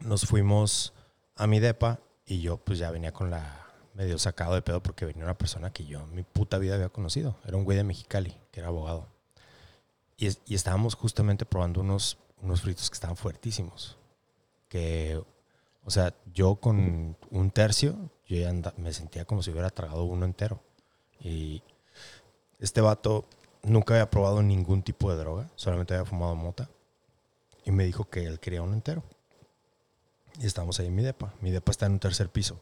[0.00, 0.94] nos fuimos
[1.36, 5.04] a mi depa y yo pues ya venía con la medio sacado de pedo porque
[5.04, 7.36] venía una persona que yo en mi puta vida había conocido.
[7.44, 9.08] Era un güey de Mexicali, que era abogado.
[10.16, 13.96] Y, y estábamos justamente probando unos, unos fritos que estaban fuertísimos.
[14.68, 15.22] Que,
[15.84, 17.96] o sea, yo con un tercio,
[18.26, 20.60] yo ya me sentía como si hubiera tragado uno entero.
[21.20, 21.62] Y
[22.58, 23.24] este vato
[23.62, 26.68] nunca había probado ningún tipo de droga, solamente había fumado mota.
[27.64, 29.02] Y me dijo que él quería uno entero.
[30.40, 31.34] Y estamos ahí en mi depa.
[31.40, 32.60] Mi depa está en un tercer piso.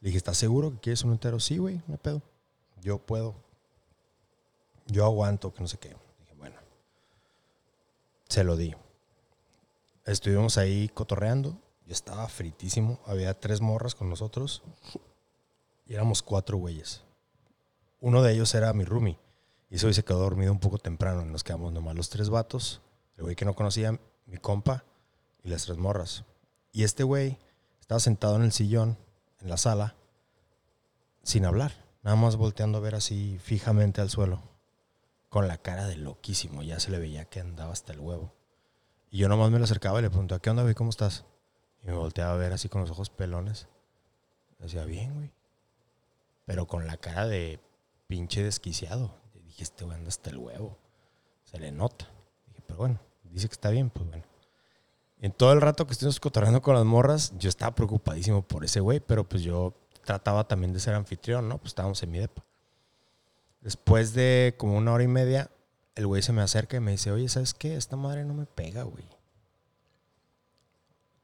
[0.00, 1.40] Le dije, ¿estás seguro que quieres un entero?
[1.40, 2.22] Sí, güey, no pedo.
[2.80, 3.34] Yo puedo.
[4.86, 5.96] Yo aguanto, que no sé qué.
[8.28, 8.74] Se lo di.
[10.04, 11.60] Estuvimos ahí cotorreando.
[11.86, 13.00] Yo estaba fritísimo.
[13.06, 14.62] Había tres morras con nosotros.
[15.86, 17.02] Y éramos cuatro güeyes.
[18.00, 19.18] Uno de ellos era mi roomie.
[19.70, 21.24] Y eso se quedó dormido un poco temprano.
[21.24, 22.82] Nos quedamos nomás los tres vatos.
[23.16, 24.84] El güey que no conocía, mi compa
[25.42, 26.24] y las tres morras.
[26.72, 27.38] Y este güey
[27.80, 28.98] estaba sentado en el sillón,
[29.40, 29.94] en la sala,
[31.22, 31.72] sin hablar.
[32.02, 34.42] Nada más volteando a ver así fijamente al suelo.
[35.28, 36.62] Con la cara de loquísimo.
[36.62, 38.34] Ya se le veía que andaba hasta el huevo.
[39.10, 40.74] Y yo nomás me lo acercaba y le preguntaba, ¿qué onda, güey?
[40.74, 41.24] ¿Cómo estás?
[41.82, 43.68] Y me volteaba a ver así con los ojos pelones.
[44.58, 45.32] Decía, bien, güey.
[46.44, 47.60] Pero con la cara de
[48.06, 49.14] pinche desquiciado.
[49.44, 50.76] dije, este güey anda hasta el huevo.
[51.44, 52.08] Se le nota.
[52.46, 54.24] Dije, pero bueno, dice que está bien, pues bueno.
[55.20, 58.80] En todo el rato que estuvimos cotorreando con las morras, yo estaba preocupadísimo por ese
[58.80, 61.58] güey, pero pues yo trataba también de ser anfitrión, ¿no?
[61.58, 62.44] Pues estábamos en mi depa.
[63.60, 65.50] Después de como una hora y media,
[65.94, 67.76] el güey se me acerca y me dice, oye, ¿sabes qué?
[67.76, 69.04] Esta madre no me pega, güey.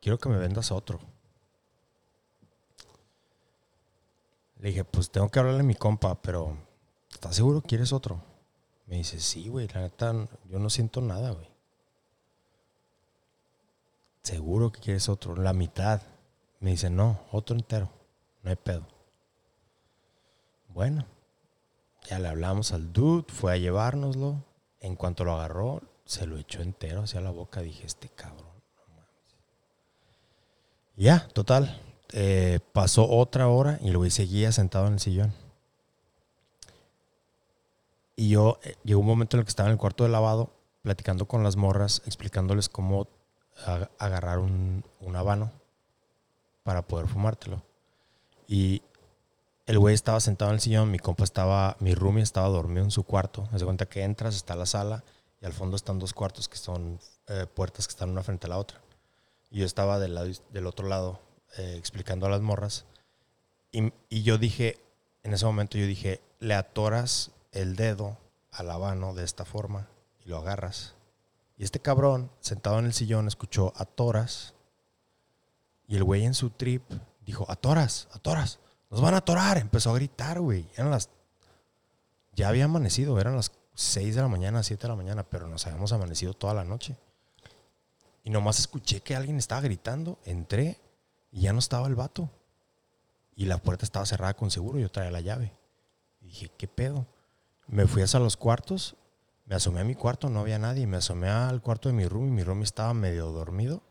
[0.01, 1.01] Quiero que me vendas otro.
[4.59, 6.57] Le dije, pues tengo que hablarle a mi compa, pero
[7.13, 8.23] ¿estás seguro que quieres otro?
[8.87, 10.13] Me dice, sí, güey, la neta,
[10.49, 11.49] yo no siento nada, güey.
[14.23, 16.03] Seguro que quieres otro, la mitad.
[16.61, 17.91] Me dice, no, otro entero,
[18.43, 18.87] no hay pedo.
[20.69, 21.07] Bueno,
[22.05, 24.45] ya le hablamos al dude, fue a llevárnoslo.
[24.81, 27.63] En cuanto lo agarró, se lo echó entero hacia la boca.
[27.63, 29.35] Dije, este cabrón, no mames.
[30.97, 31.81] Ya, total.
[32.13, 35.33] Eh, pasó otra hora y güey seguía sentado en el sillón.
[38.17, 40.51] Y yo, eh, llegó un momento en el que estaba en el cuarto de lavado,
[40.83, 43.09] platicando con las morras, explicándoles cómo
[43.99, 45.51] agarrar un, un habano
[46.63, 47.63] para poder fumártelo.
[48.47, 48.83] Y
[49.67, 52.91] el güey estaba sentado en el sillón, mi compa estaba, mi roomie estaba dormido en
[52.91, 53.49] su cuarto.
[53.53, 55.05] Haz de cuenta que entras, está la sala
[55.41, 58.51] y al fondo están dos cuartos que son eh, puertas que están una frente a
[58.51, 58.81] la otra.
[59.51, 61.21] Y yo estaba del, lado, del otro lado
[61.57, 62.85] eh, explicando a las morras.
[63.71, 64.79] Y, yo dije,
[65.25, 68.19] en ese momento yo dije, le atoras el dedo
[68.53, 69.89] al habano de esta forma
[70.25, 70.95] y lo agarras.
[71.57, 74.55] Y este cabrón, sentado en el sillón, escuchó atoras.
[75.89, 76.83] Y el güey en su trip
[77.21, 78.61] dijo, atoras, atoras.
[78.95, 79.59] Nos van a atorar.
[79.59, 80.69] Empezó a gritar, güey.
[80.77, 81.11] Eran las.
[82.33, 85.67] Ya había amanecido, eran las 6 de la mañana, 7 de la mañana, pero nos
[85.67, 86.97] habíamos amanecido toda la noche.
[88.23, 90.21] Y nomás escuché que alguien estaba gritando.
[90.25, 90.81] Entré
[91.33, 92.31] y ya no estaba el vato.
[93.35, 94.79] Y la puerta estaba cerrada con seguro.
[94.79, 95.53] Yo traía la llave.
[96.21, 97.05] Y dije, ¿qué pedo?
[97.67, 98.95] Me fui hacia los cuartos.
[99.45, 100.87] Me asomé a mi cuarto, no había nadie.
[100.87, 103.83] Me asomé al cuarto de mi room y mi room estaba medio dormido.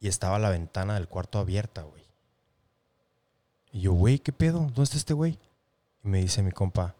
[0.00, 2.05] Y estaba la ventana del cuarto abierta, güey.
[3.76, 4.60] Y yo, güey, ¿qué pedo?
[4.60, 5.38] ¿Dónde está este güey?
[6.02, 6.94] Y me dice mi compa,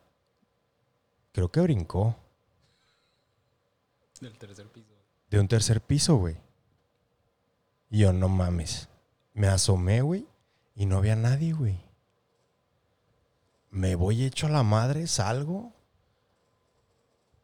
[1.33, 2.15] creo que brincó.
[4.21, 4.93] Del tercer piso.
[5.31, 6.37] De un tercer piso, güey.
[7.89, 8.91] Y yo, no mames.
[9.33, 10.27] Me asomé, güey,
[10.75, 11.81] y no había nadie, güey.
[13.71, 15.73] Me voy hecho a la madre, salgo,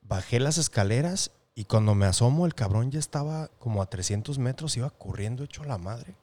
[0.03, 4.77] bajé las escaleras y cuando me asomo el cabrón ya estaba como a 300 metros,
[4.77, 6.16] iba corriendo hecho a la madre.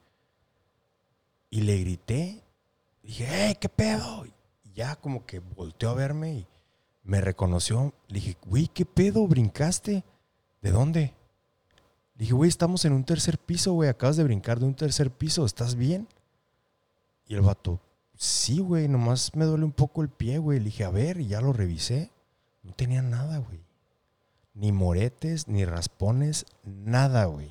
[1.50, 2.44] Y le grité
[3.10, 4.24] dije, hey, ¿qué pedo?
[4.62, 6.46] Y ya como que volteó a verme y
[7.02, 7.92] me reconoció.
[8.06, 9.26] Le dije, güey, ¿qué pedo?
[9.26, 10.04] ¿Brincaste?
[10.62, 11.14] ¿De dónde?
[12.14, 13.88] Le dije, güey, estamos en un tercer piso, güey.
[13.88, 15.44] Acabas de brincar de un tercer piso.
[15.44, 16.06] ¿Estás bien?
[17.26, 17.80] Y el vato,
[18.14, 20.60] sí, güey, nomás me duele un poco el pie, güey.
[20.60, 22.12] Le dije, a ver, y ya lo revisé.
[22.62, 23.64] No tenía nada, güey.
[24.54, 27.50] Ni moretes, ni raspones, nada, güey.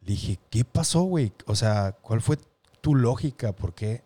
[0.00, 1.32] Le dije, ¿qué pasó, güey?
[1.46, 2.38] O sea, ¿cuál fue
[2.80, 3.52] tu lógica?
[3.52, 4.02] ¿Por qué?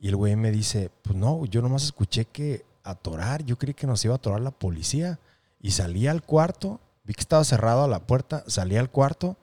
[0.00, 3.86] Y el güey me dice, pues no, yo nomás escuché que atorar, yo creí que
[3.86, 5.18] nos iba a atorar la policía.
[5.60, 9.36] Y salí al cuarto, vi que estaba cerrado a la puerta, salí al cuarto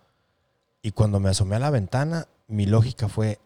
[0.85, 3.39] y cuando me asomé a la ventana, mi lógica fue,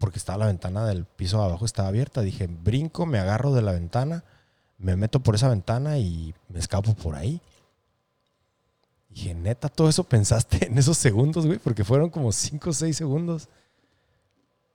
[0.00, 3.62] porque estaba la ventana del piso de abajo, estaba abierta, dije, brinco, me agarro de
[3.62, 4.24] la ventana,
[4.76, 7.40] me meto por esa ventana y me escapo por ahí.
[9.08, 12.96] Dije, neta, todo eso pensaste en esos segundos, güey, porque fueron como 5 o 6
[12.96, 13.48] segundos.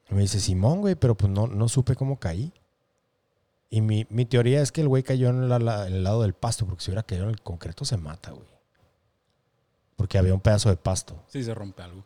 [0.09, 2.53] Me dice, Simón, güey, pero pues no, no supe cómo caí.
[3.69, 6.91] Y mi, teoría es que el güey cayó en, el lado del pasto, porque si
[6.91, 8.47] hubiera caído en el concreto se mata, güey.
[9.95, 11.23] Porque había un pedazo de pasto.
[11.27, 12.05] Sí, se rompe algo.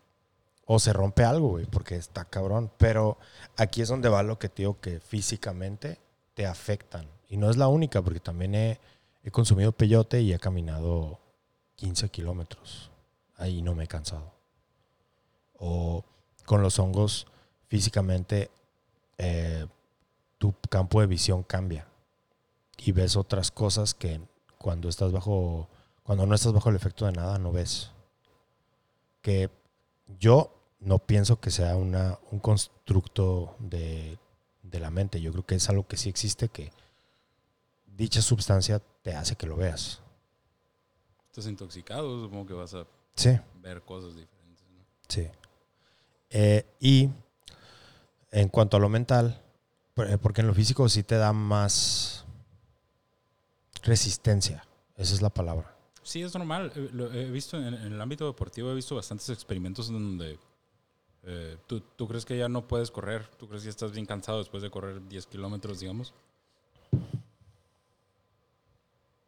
[0.66, 2.72] O se rompe algo, güey, porque está cabrón.
[2.78, 3.18] Pero
[3.58, 6.00] aquí es donde va lo que te digo que físicamente
[6.34, 7.08] te afectan.
[7.28, 8.80] Y no es la única, porque también he,
[9.24, 11.20] he consumido peyote y he caminado
[11.76, 12.92] 15 kilómetros.
[13.36, 14.34] Ahí no me he cansado.
[15.60, 16.04] o
[16.46, 17.28] con los hongos
[17.70, 18.52] físicamente
[19.18, 19.66] eh,
[20.38, 21.88] tu campo de visión cambia
[22.78, 24.20] y ves otras cosas que
[24.58, 25.70] cuando estás bajo,
[26.04, 27.92] cuando no estás bajo el efecto de nada no ves.
[29.22, 29.50] Que
[30.20, 34.18] yo no pienso que sea una, un constructo de,
[34.64, 35.20] de la mente.
[35.22, 36.72] Yo creo que es algo que sí existe, que
[37.86, 40.02] dicha sustancia te hace que lo veas.
[41.28, 43.38] Estás intoxicado, supongo que vas a Sí.
[43.56, 44.66] ver cosas diferentes.
[44.70, 44.84] ¿no?
[45.10, 45.28] Sí.
[46.30, 47.10] Eh, y
[48.32, 49.42] en cuanto a lo mental,
[49.98, 52.26] eh, porque en lo físico sí te da más
[53.84, 54.66] resistencia.
[54.96, 55.76] Esa es la palabra.
[56.04, 56.72] Sí, es normal.
[56.76, 60.40] Eh, lo he visto en, en el ámbito deportivo, he visto bastantes experimentos en donde
[61.24, 64.40] eh, tú, tú crees que ya no puedes correr, tú crees que estás bien cansado
[64.40, 66.14] después de correr 10 kilómetros, digamos.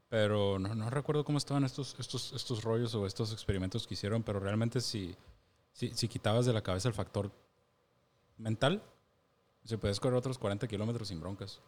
[0.09, 4.23] Pero no, no recuerdo cómo estaban estos, estos, estos rollos o estos experimentos que hicieron,
[4.23, 5.15] pero realmente si,
[5.73, 7.31] si, si quitabas de la cabeza el factor
[8.41, 8.83] mental,
[9.63, 11.61] se puedes correr otros 40 kilómetros sin broncas.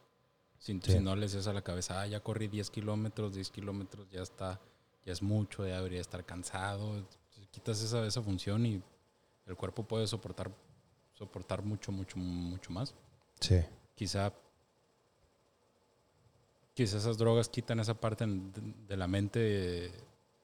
[0.60, 0.94] Si, Sí.
[0.94, 4.22] si no le dices a la cabeza, ah, ya corrí 10 kilómetros, 10 kilómetros, ya
[4.22, 4.60] está,
[5.06, 7.06] ya es mucho, ya debería estar cansado.
[7.52, 8.82] Quitas esa, esa función y
[9.46, 10.50] el cuerpo puede soportar,
[11.14, 12.96] soportar mucho, mucho, mucho más.
[13.40, 13.60] Sí.
[13.96, 14.34] Quizá,
[16.74, 19.92] quizá esas drogas quitan esa parte de la mente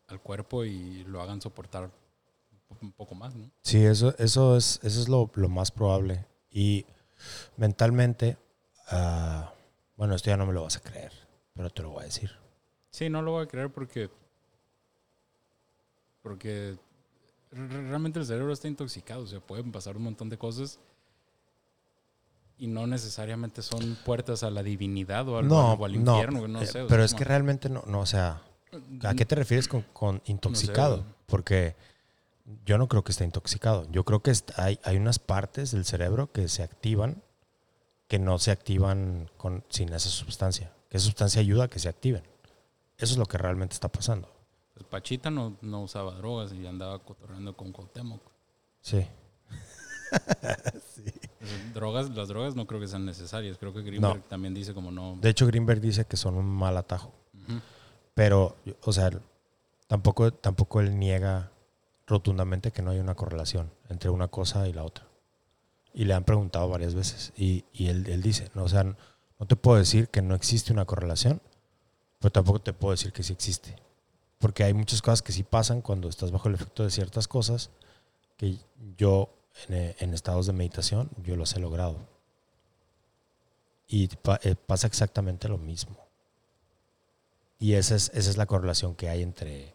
[0.08, 1.90] al cuerpo y lo hagan soportar
[2.70, 3.50] un po- un poco más, ¿no?
[3.62, 6.26] Sí, eso, eso es, eso es lo, lo más probable.
[6.52, 6.86] Y
[7.58, 8.38] mentalmente,
[8.90, 9.54] ah,
[9.98, 11.12] bueno, esto ya no me lo vas a creer,
[11.54, 12.32] pero te lo voy a decir.
[12.92, 14.10] Sí, no lo voy a creer porque.
[16.22, 16.76] Porque
[17.52, 19.24] re- realmente el cerebro está intoxicado.
[19.24, 20.80] O sea, pueden pasar un montón de cosas.
[22.58, 26.46] Y no necesariamente son puertas a la divinidad o al, No, o al no, infierno.
[26.48, 26.80] No, eh, sé.
[26.90, 28.42] pero sea, es que realmente no, no, o sea,
[29.04, 30.98] ¿a qué te refieres con, con intoxicado?
[30.98, 31.08] güey.
[31.26, 31.76] Porque
[32.66, 33.88] yo no creo que esté intoxicado.
[33.92, 37.24] Yo creo que hay, hay unas partes del cerebro que se activan
[38.10, 40.74] que no se activan con, sin esa sustancia.
[40.90, 42.24] Que esa sustancia ayuda a que se activen.
[42.98, 44.28] Eso es lo que realmente está pasando.
[44.74, 48.22] pues, Pachita no, no usaba drogas y andaba cotorreando con Cuauhtémoc.
[48.82, 49.06] Sí.
[51.74, 53.58] Drogas, las drogas no creo que sean necesarias.
[53.60, 55.18] Creo que Greenberg también dice como no.
[55.22, 57.14] De hecho, Greenberg dice que son un mal atajo.
[57.34, 57.62] Ujú.
[58.16, 59.12] Pero, o sea,
[59.88, 61.52] tampoco, tampoco él niega
[62.10, 65.08] rotundamente que no hay una correlación entre una cosa y la otra.
[65.94, 67.32] Y le han preguntado varias veces.
[67.38, 70.74] Y, y él, él dice, no, o sea, no te puedo decir que no existe
[70.74, 71.42] una correlación,
[72.20, 73.76] pero tampoco te puedo decir que sí existe.
[74.38, 77.70] Porque hay muchas cosas que sí pasan cuando estás bajo el efecto de ciertas cosas
[78.38, 78.58] que
[78.98, 79.30] yo
[79.68, 81.98] en, estados de meditación yo los he logrado.
[83.88, 84.10] Y
[84.44, 85.98] eh, pasa exactamente lo mismo.
[87.60, 89.74] Y esa es, esa es la correlación que hay entre...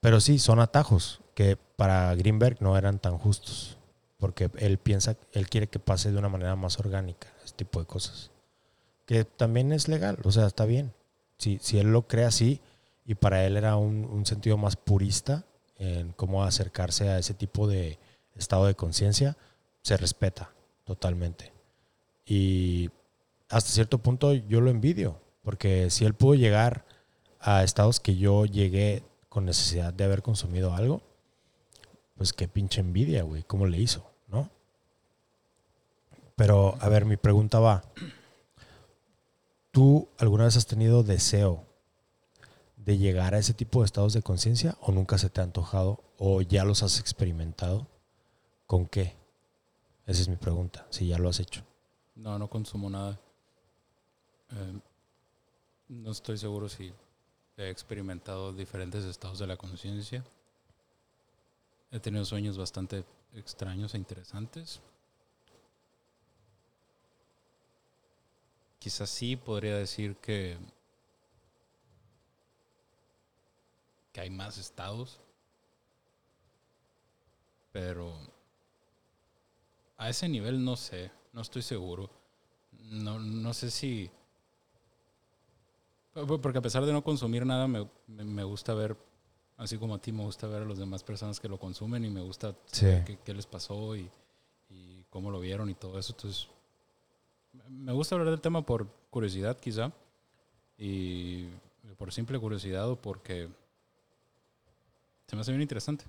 [0.00, 3.78] Pero sí, son atajos que para Greenberg no eran tan justos,
[4.18, 7.86] porque él piensa, él quiere que pase de una manera más orgánica, este tipo de
[7.86, 8.30] cosas.
[9.06, 10.92] Que también es legal, o sea, está bien.
[11.38, 12.60] Si, si él lo cree así,
[13.04, 15.44] y para él era un, un sentido más purista
[15.76, 17.98] en cómo acercarse a ese tipo de
[18.34, 19.36] estado de conciencia,
[19.82, 20.50] se respeta
[20.84, 21.52] totalmente.
[22.26, 22.90] Y
[23.48, 26.84] hasta cierto punto yo lo envidio, porque si él pudo llegar
[27.40, 31.02] a estados que yo llegué con necesidad de haber consumido algo,
[32.16, 34.50] pues qué pinche envidia, güey, cómo le hizo, ¿no?
[36.36, 37.82] Pero, a ver, mi pregunta va.
[39.70, 41.64] ¿Tú alguna vez has tenido deseo
[42.76, 46.02] de llegar a ese tipo de estados de conciencia o nunca se te ha antojado
[46.16, 47.86] o ya los has experimentado?
[48.66, 49.14] ¿Con qué?
[50.06, 51.62] Esa es mi pregunta, si ya lo has hecho.
[52.16, 53.18] No, no consumo nada.
[54.50, 54.80] Eh,
[55.88, 56.92] no estoy seguro si
[57.58, 60.24] he experimentado diferentes estados de la conciencia.
[61.90, 63.04] He tenido sueños bastante
[63.34, 64.80] extraños e interesantes.
[68.78, 70.56] Quizás sí podría decir que,
[74.12, 75.18] que hay más estados,
[77.72, 78.16] pero
[79.96, 82.08] a ese nivel no sé, no estoy seguro.
[82.90, 84.10] No, no sé si...
[86.12, 88.96] Porque a pesar de no consumir nada, me, me- gusta ver,
[89.56, 92.10] así como a ti, me gusta ver a las demás personas que lo consumen y
[92.10, 93.04] me gusta saber Sí.
[93.06, 94.10] qué, qué les pasó y,
[94.70, 96.12] y cómo lo vieron y todo eso.
[96.16, 96.48] Entonces,
[97.52, 99.92] me- me gusta hablar del tema por curiosidad quizá
[100.76, 101.46] y
[101.98, 103.48] por simple curiosidad o porque
[105.26, 106.04] se me hace bien interesante.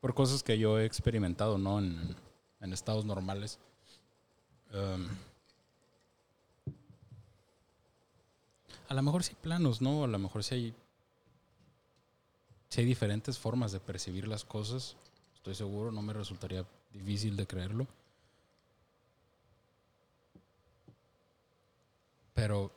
[0.00, 1.78] Por cosas que yo he experimentado, ¿no?
[1.78, 2.16] En,
[2.60, 3.58] en estados normales.
[4.72, 5.08] Um,
[8.90, 10.02] a lo mejor sí hay planos, ¿no?
[10.04, 10.74] A lo mejor sí hay,
[12.68, 14.96] sí hay diferentes formas de percibir las cosas.
[15.34, 17.86] estoy seguro, no me resultaría difícil de creerlo.
[22.34, 22.72] Pero,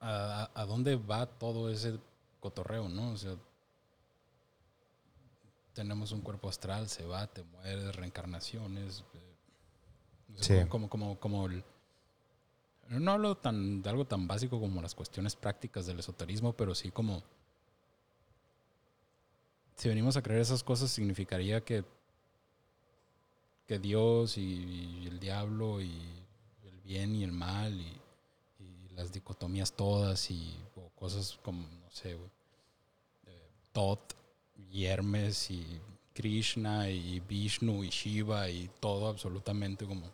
[0.00, 1.98] ¿a, a dónde va todo ese
[2.40, 3.12] cotorreo, no?
[3.12, 3.36] O sea,
[5.72, 9.02] tenemos un cuerpo astral, se va, te mueres, reencarnaciones.
[9.14, 9.20] eh,
[10.40, 10.54] Sí.
[10.68, 11.64] Como, como, como el-
[12.88, 16.90] no hablo tan, de algo tan básico como las cuestiones prácticas del esoterismo, pero sí
[16.90, 17.22] como
[19.76, 21.84] si venimos a creer esas cosas significaría que,
[23.66, 25.90] que Dios y, el diablo y
[26.64, 28.00] el bien y el mal y,
[28.94, 30.56] las dicotomías todas y
[30.94, 32.30] cosas como, no sé, güey,
[33.26, 34.14] eh, Tot
[34.70, 35.80] y Hermes y
[36.12, 40.12] Krishna y Vishnu y Shiva y todo absolutamente como...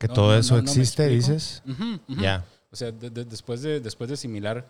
[0.00, 1.62] Que No, todo no, eso no, existe, dices.
[2.08, 2.44] Ya.
[2.72, 4.66] O sea, de- de- después, de, después de asimilar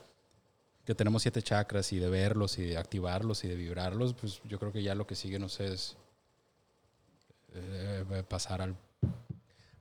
[0.85, 4.59] que tenemos siete chakras y de verlos y de activarlos y de vibrarlos, pues yo
[4.59, 5.97] creo que ya lo que sigue, no sé, es
[7.55, 8.77] eh, pasar al...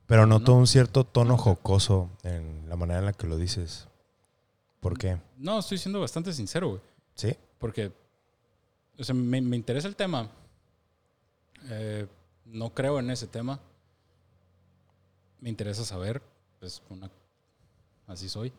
[0.06, 0.58] Pero noto No.
[0.58, 3.86] un cierto tono jocoso en la manera en la que lo dices.
[4.80, 5.18] ¿Por qué?
[5.36, 6.80] No, estoy siendo bastante sincero, güey.
[7.14, 7.36] ¿Sí?
[7.58, 7.92] Porque,
[8.98, 10.28] o sea, me, me interesa el tema.
[11.68, 12.06] Eh,
[12.46, 13.60] no creo en ese tema.
[15.40, 16.22] Me interesa saber.
[16.58, 17.10] Pues, una,
[18.06, 18.52] así soy.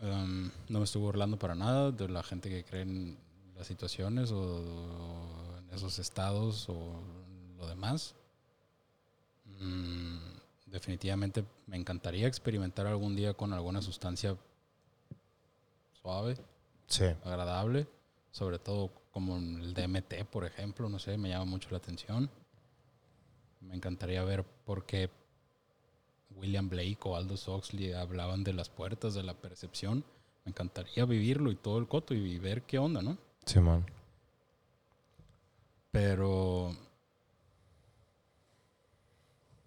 [0.00, 3.16] Um, no me estoy burlando para nada de la gente que cree en
[3.56, 7.00] las situaciones o, en esos estados o
[7.56, 8.14] lo demás.
[9.60, 10.18] Mm,
[10.66, 14.36] definitivamente me encantaría experimentar algún día con alguna sustancia
[16.02, 16.36] suave
[16.88, 17.06] Sí.
[17.24, 17.86] agradable,
[18.32, 22.28] sobre todo como el DMT, por ejemplo, no sé, me llama mucho la atención.
[23.60, 25.10] Me encantaría ver por qué
[26.36, 30.04] William Blake o Aldous Huxley hablaban de las puertas de la percepción.
[30.44, 33.16] Me encantaría vivirlo y todo el coto y ver qué onda, ¿no?
[33.44, 33.84] Sí, man.
[35.90, 36.74] Pero.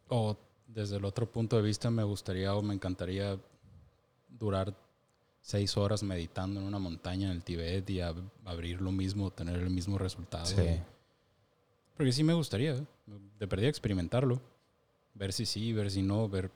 [0.10, 3.38] O desde el otro punto de vista, me gustaría o me encantaría
[4.28, 4.74] durar
[5.42, 9.56] seis horas meditando en una montaña en el Tibet y ab- abrir lo mismo, tener
[9.58, 10.46] el mismo resultado.
[10.46, 10.80] Sí.
[11.98, 12.84] Porque sí me gustaría, ¿eh?
[13.40, 14.40] de perdida experimentarlo.
[15.20, 16.50] Ver si sí, ver si no, ver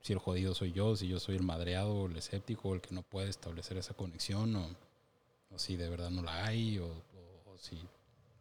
[0.00, 3.02] si el jodido soy yo, si yo soy el madreado, el escéptico, el que no
[3.02, 4.70] puede establecer esa conexión, o,
[5.54, 7.78] o si de verdad no la hay, o, o- o si,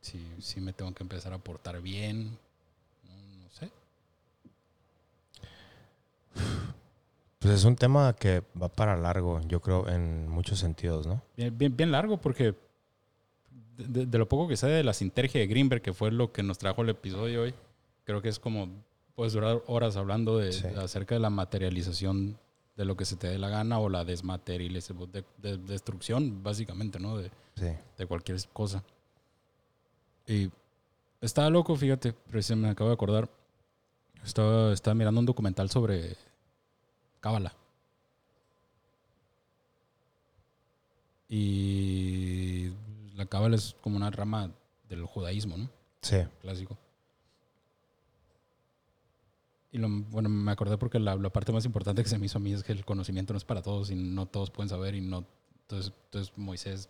[0.02, 2.38] si, si me tengo que empezar a portar bien.
[3.04, 3.70] No, no sé.
[7.40, 11.22] Pues es un tema que va para largo, yo creo, en muchos sentidos, ¿no?
[11.38, 12.56] Bien, bien, bien largo porque
[13.78, 16.32] de, de- de lo poco que sé de la sintergia de Greenberg, que fue lo
[16.32, 17.54] que nos trajo el episodio hoy,
[18.06, 18.70] creo que es como,
[19.16, 20.68] puedes durar horas hablando de, Sí.
[20.78, 22.38] acerca de la materialización
[22.76, 27.00] de lo que se te dé la gana o la desmaterialización, de, de- destrucción, básicamente,
[27.00, 27.18] ¿no?
[27.18, 27.68] De, Sí.
[27.98, 28.84] de cualquier cosa.
[30.28, 30.50] Y
[31.22, 33.30] estaba loco, fíjate, pero se me acabo de acordar.
[34.24, 36.18] Estaba, estaba mirando un documental sobre
[37.22, 37.54] Cábala.
[41.30, 42.72] Y
[43.16, 44.52] la Cábala es como una rama
[44.90, 45.70] del judaísmo, ¿no?
[46.02, 46.18] Sí.
[46.42, 46.78] Clásico.
[49.76, 52.38] Y lo, bueno, me acordé porque la, la parte más importante que se me hizo
[52.38, 54.96] a mí es que el conocimiento no es para todos y no todos pueden saber
[54.96, 55.26] y no...
[55.64, 56.88] Entonces, entonces Moisés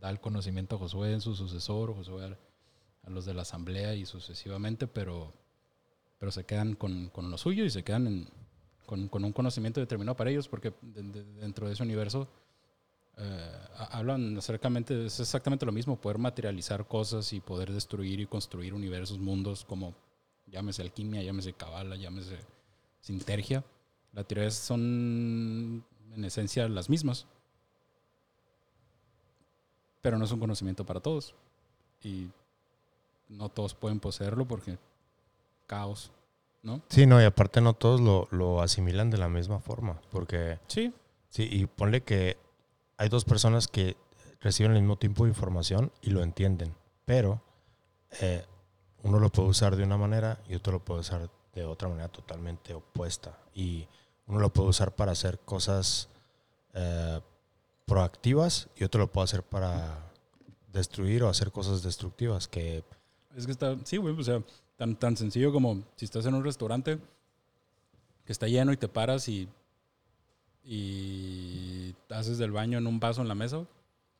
[0.00, 2.36] da el conocimiento a Josué en su sucesor, Josué
[3.04, 5.32] a, los de la asamblea y sucesivamente, pero,
[6.20, 8.28] pero se quedan con, con lo suyo y se quedan
[8.86, 12.28] con, con un conocimiento determinado para ellos porque de- de- dentro de ese universo
[13.16, 18.26] eh, ha- hablan acercamente, es exactamente lo mismo, poder materializar cosas y poder destruir y
[18.26, 19.94] construir universos, mundos como
[20.50, 22.38] llámese alquimia, llámese cabala, llámese
[23.00, 23.64] sintergia.
[24.12, 25.84] Las teorías son
[26.14, 27.26] en esencia las mismas,
[30.00, 31.34] pero no es un conocimiento para todos
[32.02, 32.28] y
[33.28, 34.78] no todos pueden poseerlo porque
[35.66, 36.10] caos,
[36.62, 36.80] ¿no?
[36.88, 40.92] Sí, no, y aparte no todos lo, lo asimilan de la misma forma, porque Sí,
[41.28, 42.38] sí, y ponle que
[42.96, 43.96] hay dos personas que
[44.40, 46.74] reciben el mismo tipo de información y lo entienden,
[47.04, 47.42] pero
[48.20, 48.44] eh,
[49.02, 52.08] uno lo puede usar de una manera y otro lo puede usar de otra manera
[52.08, 53.38] totalmente opuesta.
[53.54, 53.86] Y
[54.26, 56.08] uno lo puede usar para hacer cosas
[56.74, 57.20] eh,
[57.86, 60.10] proactivas y otro lo puede hacer para
[60.72, 62.84] destruir o hacer cosas destructivas, que
[63.34, 64.42] Es que está, sí, güey, o sea,
[64.76, 66.98] tan, tan sencillo como si estás en un restaurante
[68.24, 69.48] que está lleno y te paras y,
[70.62, 73.64] y haces del baño en un vaso en la mesa,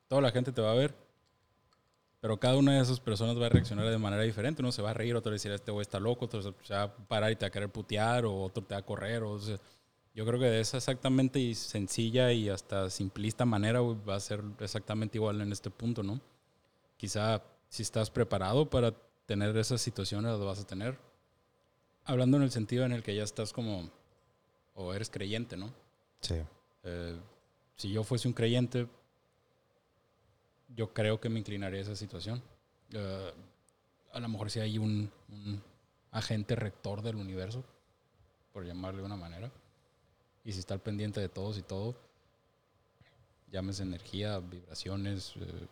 [0.07, 0.95] toda la gente te va a ver,
[2.21, 4.61] pero cada una de esas personas va a reaccionar de manera diferente.
[4.61, 6.73] Uno se va a reír, otro va a decir, este güey está loco, otro se
[6.73, 9.23] va a parar y te va a querer putear, o otro te va a correr.
[9.23, 9.57] O, sea,
[10.13, 14.19] yo creo que de esa exactamente y sencilla y hasta simplista manera güey, va a
[14.19, 16.19] ser exactamente igual en este punto, ¿no?
[16.97, 18.93] Quizá si estás preparado para
[19.25, 20.97] tener esas situaciones, las vas a tener.
[22.03, 23.89] Hablando en el sentido en el que ya estás como,
[24.73, 25.71] o eres creyente, ¿no?
[26.19, 26.35] Sí.
[26.83, 27.15] Eh,
[27.77, 28.87] si yo fuese un creyente,
[30.75, 32.41] yo creo que me inclinaría a esa situación.
[32.91, 33.33] Eh,
[34.13, 35.61] a lo mejor si hay un, un
[36.11, 37.63] agente rector del universo,
[38.53, 39.51] por llamarle de una manera,
[40.43, 41.95] y si está al pendiente de todos y todo,
[43.51, 45.67] llámese energía, vibraciones, eh,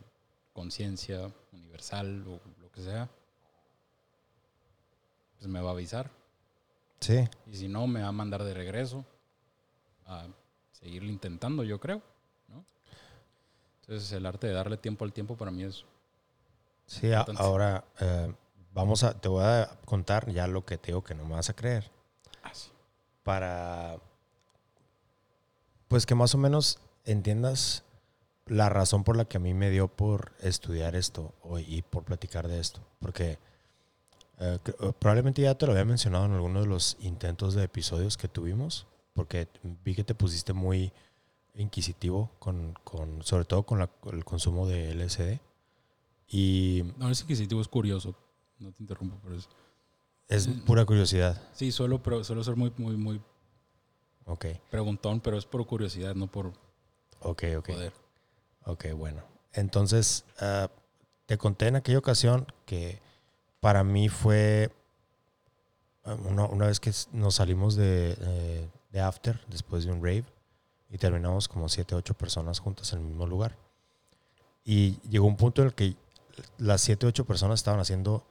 [0.54, 3.10] conciencia universal o lo que sea,
[5.38, 6.10] pues me va a avisar.
[7.00, 7.28] Sí.
[7.46, 9.06] Y si no, me va a mandar de regreso
[10.06, 10.28] a
[10.72, 12.02] seguirlo intentando, yo creo.
[13.88, 15.86] Entonces, el arte de darle tiempo al tiempo para mí es.
[16.86, 18.34] Sí, ahora eh,
[18.74, 21.50] vamos a, te voy a contar ya lo que te digo que no me vas
[21.50, 21.90] a creer.
[22.44, 22.70] Ah, sí.
[23.24, 23.98] Para,
[25.88, 27.84] pues que más o menos entiendas
[28.46, 32.04] la razón por la que a mí me dio por estudiar esto o- y por
[32.04, 32.82] platicar de esto.
[33.00, 33.38] Porque
[34.40, 38.18] eh, cre- probablemente ya te lo había mencionado en alguno de los intentos de episodios
[38.18, 39.48] que tuvimos, porque
[39.84, 40.94] vi que te pusiste muy
[41.62, 45.40] inquisitivo con, con sobre todo con la- con el consumo de LSD.
[46.30, 48.16] Y No, es inquisitivo, es curioso.
[48.60, 49.50] No te interrumpo por eso.
[50.30, 50.66] es Mm.
[50.66, 51.42] pura curiosidad.
[51.54, 53.22] Sí, suelo, pero suelo ser muy, muy, muy
[54.26, 56.48] Ok, preguntón, pero es por curiosidad, no por
[57.22, 57.68] ok, ok.
[57.70, 57.94] poder.
[58.66, 59.24] Ok, bueno.
[59.54, 60.70] Entonces, ah,
[61.28, 63.00] te conté en aquella ocasión que
[63.62, 64.70] para mí fue
[66.04, 70.26] ah, una, una vez que nos salimos de, eh, de After, después de un rave,
[70.90, 73.58] y terminamos como siete, ocho personas juntas en el mismo lugar.
[74.64, 75.96] Y llegó un punto en el que
[76.58, 78.26] las siete, ocho personas estaban haciendo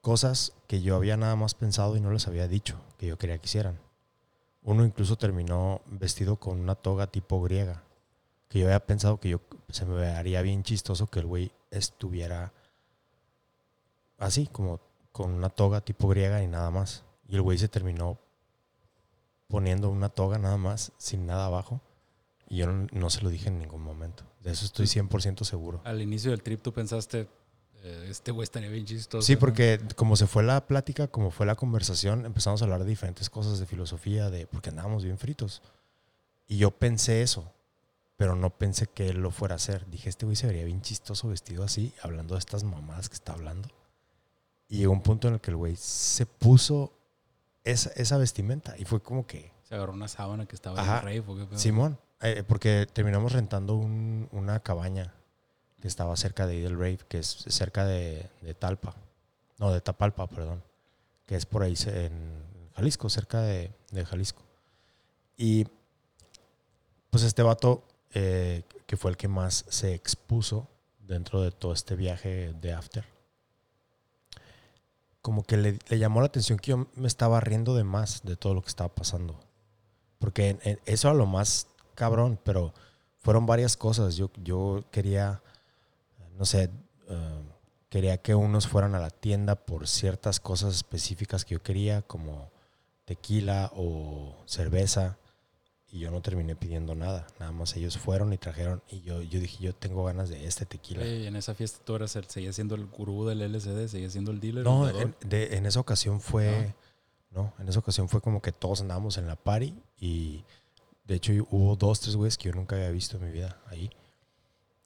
[0.00, 3.38] cosas que yo había nada más pensado y no les había dicho que yo quería
[3.38, 3.78] que hicieran.
[4.62, 7.82] Uno incluso terminó vestido con una toga tipo griega
[8.48, 12.52] que yo había pensado que yo se me haría bien chistoso que el güey estuviera
[14.18, 14.80] así, como
[15.12, 17.04] con una toga tipo griega y nada más.
[17.28, 18.18] Y el güey se terminó
[19.48, 21.80] poniendo una toga nada más, sin nada abajo.
[22.48, 24.24] Y yo no, no se lo dije en ningún momento.
[24.42, 25.80] De eso estoy 100% seguro.
[25.84, 27.28] Al inicio del trip tú pensaste,
[27.82, 29.24] eh, este güey estaría bien chistoso.
[29.24, 29.38] Sí, ¿no?
[29.38, 33.30] porque como se fue la plática, como fue la conversación, empezamos a hablar de diferentes
[33.30, 35.62] cosas de filosofía, de porque andábamos bien fritos.
[36.46, 37.52] Y yo pensé eso,
[38.16, 39.86] pero no pensé que él lo fuera a hacer.
[39.88, 43.32] Dije, este güey se vería bien chistoso vestido así, hablando de estas mamadas que está
[43.34, 43.68] hablando.
[44.68, 46.92] Y llegó un punto en el que el güey se puso
[47.64, 51.18] esa, esa vestimenta y fue como que, Se agarró una sábana que estaba en rey.
[51.18, 51.58] ¿o qué pedo?
[51.58, 55.14] Simón, eh, porque terminamos rentando un- una cabaña
[55.80, 58.94] que estaba cerca de del Rave, que es cerca de, de Talpa.
[59.58, 60.62] No, de Tapalpa, perdón.
[61.26, 62.10] Que es por ahí en
[62.74, 64.42] Jalisco, cerca de, de Jalisco.
[65.36, 65.66] Y
[67.10, 70.68] pues este vato, eh, que fue el que más se expuso
[71.06, 73.04] dentro de todo este viaje de After,
[75.22, 78.36] como que le, le llamó la atención que yo me estaba riendo de más de
[78.36, 79.38] todo lo que estaba pasando.
[80.18, 81.68] Porque eso era lo más
[81.98, 82.72] cabrón, pero
[83.18, 84.14] fueron varias cosas.
[84.16, 85.42] Yo, yo quería,
[86.38, 86.70] no sé,
[87.08, 87.42] eh,
[87.88, 92.50] quería que unos fueran a la tienda por ciertas cosas específicas que yo quería, como
[93.04, 95.18] tequila o cerveza,
[95.90, 97.26] y yo no terminé pidiendo nada.
[97.40, 100.66] Nada más ellos fueron y trajeron, y yo, yo dije, yo tengo ganas de este
[100.66, 101.04] tequila.
[101.06, 104.30] Y en esa fiesta tú eras el, seguías siendo el gurú del LSD, seguías siendo
[104.30, 104.64] el dealer.
[104.64, 106.74] No, el en, de- en esa ocasión fue.
[107.30, 110.44] No, en esa ocasión fue como que todos andábamos en la party y
[111.08, 113.90] de hecho hubo dos, tres güeyes que yo nunca había visto en mi vida ahí.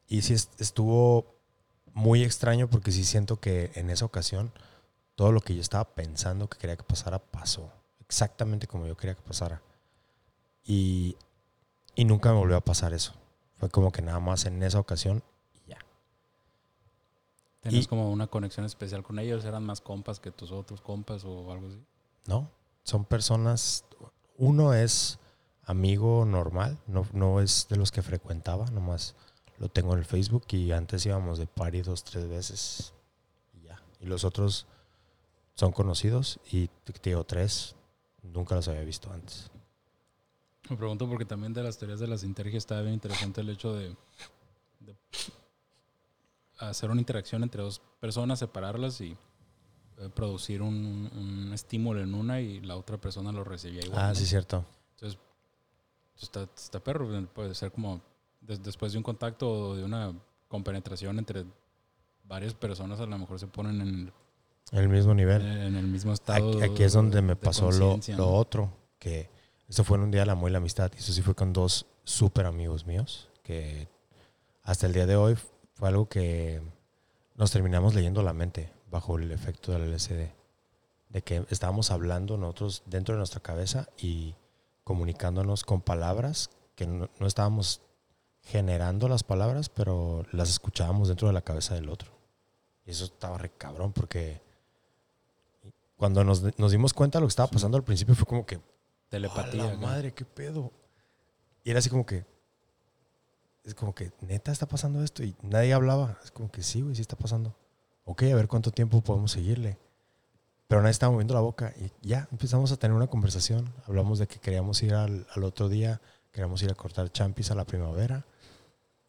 [0.08, 1.26] Y sí es- estuvo
[1.92, 4.52] muy extraño porque sí siento que en esa ocasión
[5.16, 7.70] todo lo que yo estaba pensando que quería que pasara pasó.
[8.00, 9.60] Exactamente como yo quería que pasara.
[10.64, 11.16] Y,
[11.94, 13.12] y nunca me volvió a pasar eso.
[13.56, 15.22] Fue como que nada más en esa ocasión
[15.54, 15.78] y ya.
[17.60, 19.44] ¿Tenías como una conexión especial con ellos?
[19.44, 21.82] ¿Eran más compas que tus otros compas o algo así?
[22.26, 22.48] No,
[22.84, 23.84] son personas.
[24.36, 25.18] Uno es
[25.64, 29.14] amigo normal, no, no es de los que frecuentaba, nomás
[29.58, 32.92] lo tengo en el Facebook y antes íbamos de party dos, tres veces
[33.54, 33.80] y ya.
[34.00, 34.66] Y los otros
[35.54, 37.76] son conocidos y te digo tres,
[38.22, 39.50] nunca los había visto antes.
[40.68, 43.74] Me pregunto porque también de las teorías de la sinergia estaba bien interesante el hecho
[43.74, 43.94] de,
[44.80, 44.96] de
[46.58, 49.16] hacer una interacción entre dos personas, separarlas y
[49.98, 54.00] eh, producir un, un estímulo en una y la otra persona lo recibía igual.
[54.00, 54.64] Ah, sí, cierto.
[54.94, 55.18] Entonces,
[56.20, 57.08] está, está perro.
[57.34, 58.00] Puede ser como
[58.40, 60.12] des- después de un contacto o de una
[60.48, 61.44] compenetración entre
[62.24, 64.12] varias personas, a lo mejor se ponen en,
[64.72, 65.42] el mismo nivel.
[65.42, 66.50] en el mismo estado.
[66.58, 68.32] Aquí, aquí es donde me pasó lo, conciencia, lo ¿no?
[68.34, 69.28] otro, que
[69.68, 70.90] eso fue en un día del amor y la amistad.
[70.94, 73.88] Y eso sí fue con dos súper amigos míos, que
[74.62, 75.36] hasta el día de hoy
[75.74, 76.60] fue algo que
[77.34, 80.30] nos terminamos leyendo la mente bajo el efecto del LSD.
[81.08, 84.34] De que estábamos hablando nosotros dentro de nuestra cabeza y
[84.84, 87.82] comunicándonos con palabras que no, no estábamos
[88.42, 92.10] generando las palabras, pero las escuchábamos dentro de la cabeza del otro.
[92.84, 94.40] Y eso estaba re cabrón porque
[95.96, 98.60] cuando nos, nos dimos cuenta de lo que estaba pasando al principio fue como que,
[99.08, 99.62] Telepatía.
[99.62, 99.80] "A la acá.
[99.80, 100.72] madre, qué pedo.
[101.62, 102.24] Y era así como que,
[103.62, 106.18] es como que, neta está pasando esto y nadie hablaba.
[106.24, 107.54] Es como que sí, güey, sí está pasando.
[108.04, 109.78] Ok, a ver cuánto tiempo podemos seguirle.
[110.72, 113.74] Pero nadie estaba moviendo la boca y ya empezamos a tener una conversación.
[113.86, 116.00] Hablamos de que queríamos ir al, al otro día,
[116.30, 118.24] queríamos ir a cortar champis a la primavera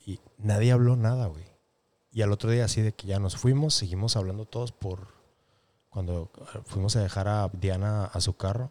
[0.05, 1.45] y nadie habló nada, güey.
[2.11, 5.07] Y al otro día así de que ya nos fuimos, seguimos hablando todos por
[5.89, 8.69] cuando eh, fuimos a dejar a Diana a su carro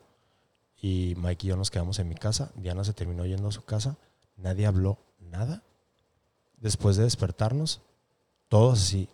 [0.76, 2.52] y Mike y yo nos quedamos en mi casa.
[2.56, 3.96] Diana se terminó yendo a su casa.
[4.36, 5.62] Nadie habló nada.
[6.58, 7.80] Después de despertarnos,
[8.48, 9.08] todos así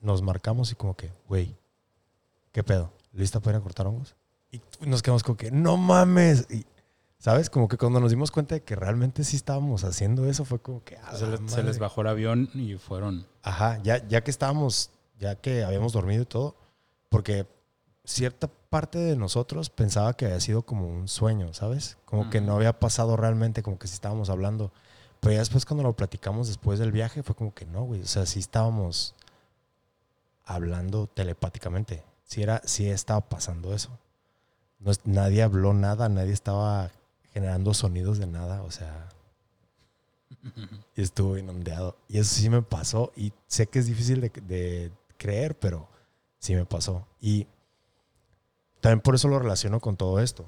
[0.00, 1.56] nos marcamos y como que, güey,
[2.52, 2.92] ¿qué pedo?
[3.16, 4.14] ¿Lista para ir a cortar hongos?
[4.52, 6.46] Y nos quedamos como que, no mames.
[6.50, 6.64] Y,
[7.18, 7.48] ¿Sabes?
[7.48, 10.84] Como que cuando nos dimos cuenta de que realmente sí estábamos haciendo eso, fue como
[10.84, 10.98] que...
[10.98, 11.78] "A Se, les, se les madre".
[11.78, 13.26] bajó el avión y fueron.
[13.42, 16.56] Ajá, ya, ya que estábamos, ya que habíamos dormido y todo,
[17.08, 17.46] porque
[18.04, 21.96] cierta parte de nosotros pensaba que había sido como un sueño, ¿sabes?
[22.04, 24.70] Como que no había pasado realmente, como que sí estábamos hablando.
[25.20, 28.06] Pero ya después cuando lo platicamos después del viaje fue como que no, güey, o
[28.06, 29.14] sea, sí estábamos
[30.44, 32.04] hablando telepáticamente.
[32.26, 33.98] Sí, era, sí estaba pasando eso.
[34.80, 36.90] No, es- nadie habló nada, nadie estaba
[37.34, 39.08] generando sonidos de nada, o sea,
[40.96, 41.96] y estuvo inundado.
[42.08, 43.12] Y eso sí me pasó.
[43.16, 45.88] Y sé que es difícil de, de creer, pero
[46.38, 47.06] sí me pasó.
[47.20, 47.46] Y
[48.80, 50.46] también por eso lo relaciono con todo esto.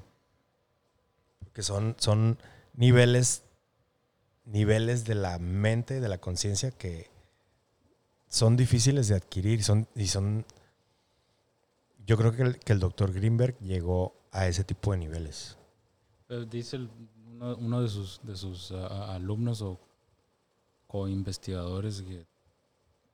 [1.39, 2.37] Porque son, son
[2.75, 3.43] niveles,
[4.45, 7.09] niveles de la mente, de la conciencia que
[8.29, 9.63] son difíciles de adquirir.
[9.63, 10.45] Son, y son.
[12.09, 15.55] Yo creo que el, que el doctor Greenberg llegó a ese tipo de niveles.
[16.49, 16.89] Dice el-
[17.27, 19.79] uno, uno de sus, de sus ah, ah, alumnos o
[20.87, 22.25] co-investigadores que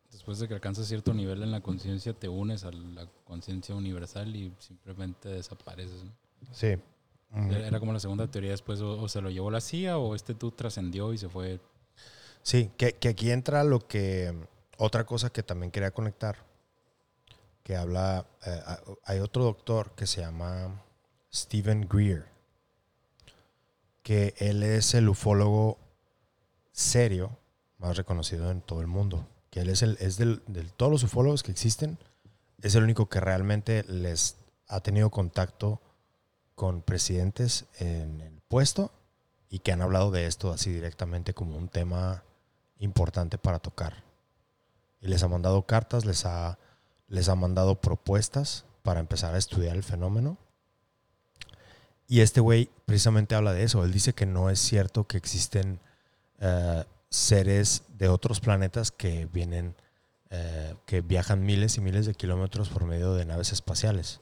[0.09, 4.33] después de que alcanzas cierto nivel en la conciencia te unes a la conciencia universal
[4.33, 6.05] y simplemente desapareces.
[6.05, 6.11] ¿no?
[6.53, 6.77] Sí.
[7.49, 10.15] Era era como la segunda teoría después o, o se lo llevó la CIA o
[10.15, 11.59] este tú trascendió y se fue.
[12.43, 14.33] Sí, que, que aquí entra lo que.
[14.77, 16.37] Otra cosa que también quería conectar.
[17.65, 18.27] Que habla.
[18.45, 18.61] eh,
[19.05, 20.83] hay otro doctor que se llama
[21.33, 22.27] Stephen Greer.
[24.03, 25.79] Que él es el ufólogo
[26.71, 27.39] serio
[27.79, 29.27] más reconocido en todo el mundo.
[29.49, 29.97] Que él es el.
[29.99, 31.97] Es del, de todos los ufólogos que existen.
[32.61, 34.37] Es el único que realmente les
[34.67, 35.81] ha tenido contacto
[36.53, 38.91] con presidentes en el puesto
[39.49, 42.23] y que han hablado de esto así directamente como un tema
[42.77, 44.03] importante para tocar.
[45.01, 46.59] Y les ha mandado cartas, les ha,
[47.07, 50.37] les ha mandado propuestas para empezar a estudiar el fenómeno.
[52.07, 53.83] Y este güey precisamente habla de eso.
[53.83, 55.79] Él dice que no es cierto que existen
[56.39, 59.75] eh, seres de otros planetas que vienen,
[60.29, 64.19] eh, que viajan miles y miles de kilómetros por medio de naves espaciales.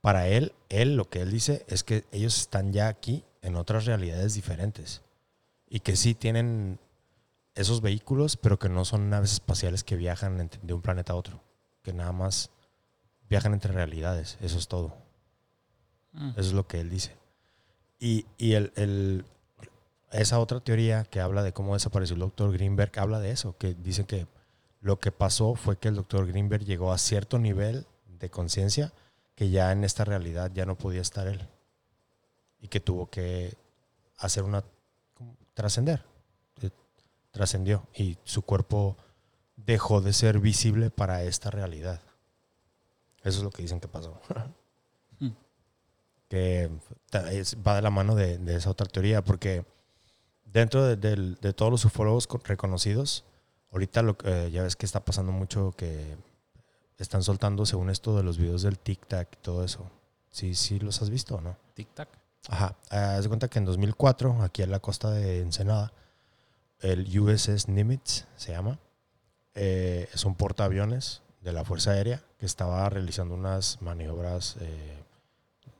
[0.00, 3.86] Para él, él lo que él dice es que ellos están ya aquí en otras
[3.86, 5.02] realidades diferentes
[5.68, 6.78] y que sí tienen
[7.54, 11.40] esos vehículos, pero que no son naves espaciales que viajan de un planeta a otro,
[11.82, 12.50] que nada más
[13.28, 14.94] viajan entre realidades, eso es todo.
[16.12, 16.30] Mm.
[16.30, 17.16] Eso es lo que él dice.
[17.98, 19.24] Y, y el, el-
[20.10, 23.72] esa otra teoría que habla de cómo desapareció el doctor Greenberg habla de eso, que
[23.74, 24.26] dice que
[24.80, 27.86] lo que pasó fue que el doctor Greenberg llegó a cierto nivel
[28.18, 28.92] de conciencia
[29.34, 31.48] que ya en esta realidad ya no podía estar él.
[32.60, 33.54] Y que tuvo que
[34.18, 34.62] hacer una...
[35.54, 36.04] trascender.
[36.60, 36.70] Eh,
[37.30, 37.86] Trascendió.
[37.94, 38.96] Y su cuerpo
[39.66, 42.00] dejó de ser visible para esta realidad.
[43.22, 44.20] Eso es lo que dicen que pasó.
[45.20, 45.30] Hmm.
[46.28, 46.70] que
[47.66, 49.64] va de la mano de, de esa otra teoría, porque
[50.46, 53.24] dentro de, todos los ufólogos co- reconocidos,
[53.70, 56.16] ahorita lo, que, eh, ya ves que está pasando mucho que
[56.98, 59.90] están soltando, según esto, de los videos del tic-tac y todo eso.
[60.30, 61.56] Sí, sí los has visto no?
[61.76, 62.08] Tic-tac.
[62.48, 62.74] Ajá.
[62.90, 65.92] Ah, Haz de cuenta que en 2004, aquí en la costa de Ensenada,
[66.80, 68.78] el USS Nimitz se llama.
[69.54, 74.98] Eh, es un portaaviones de la Fuerza Aérea que estaba realizando unas maniobras eh,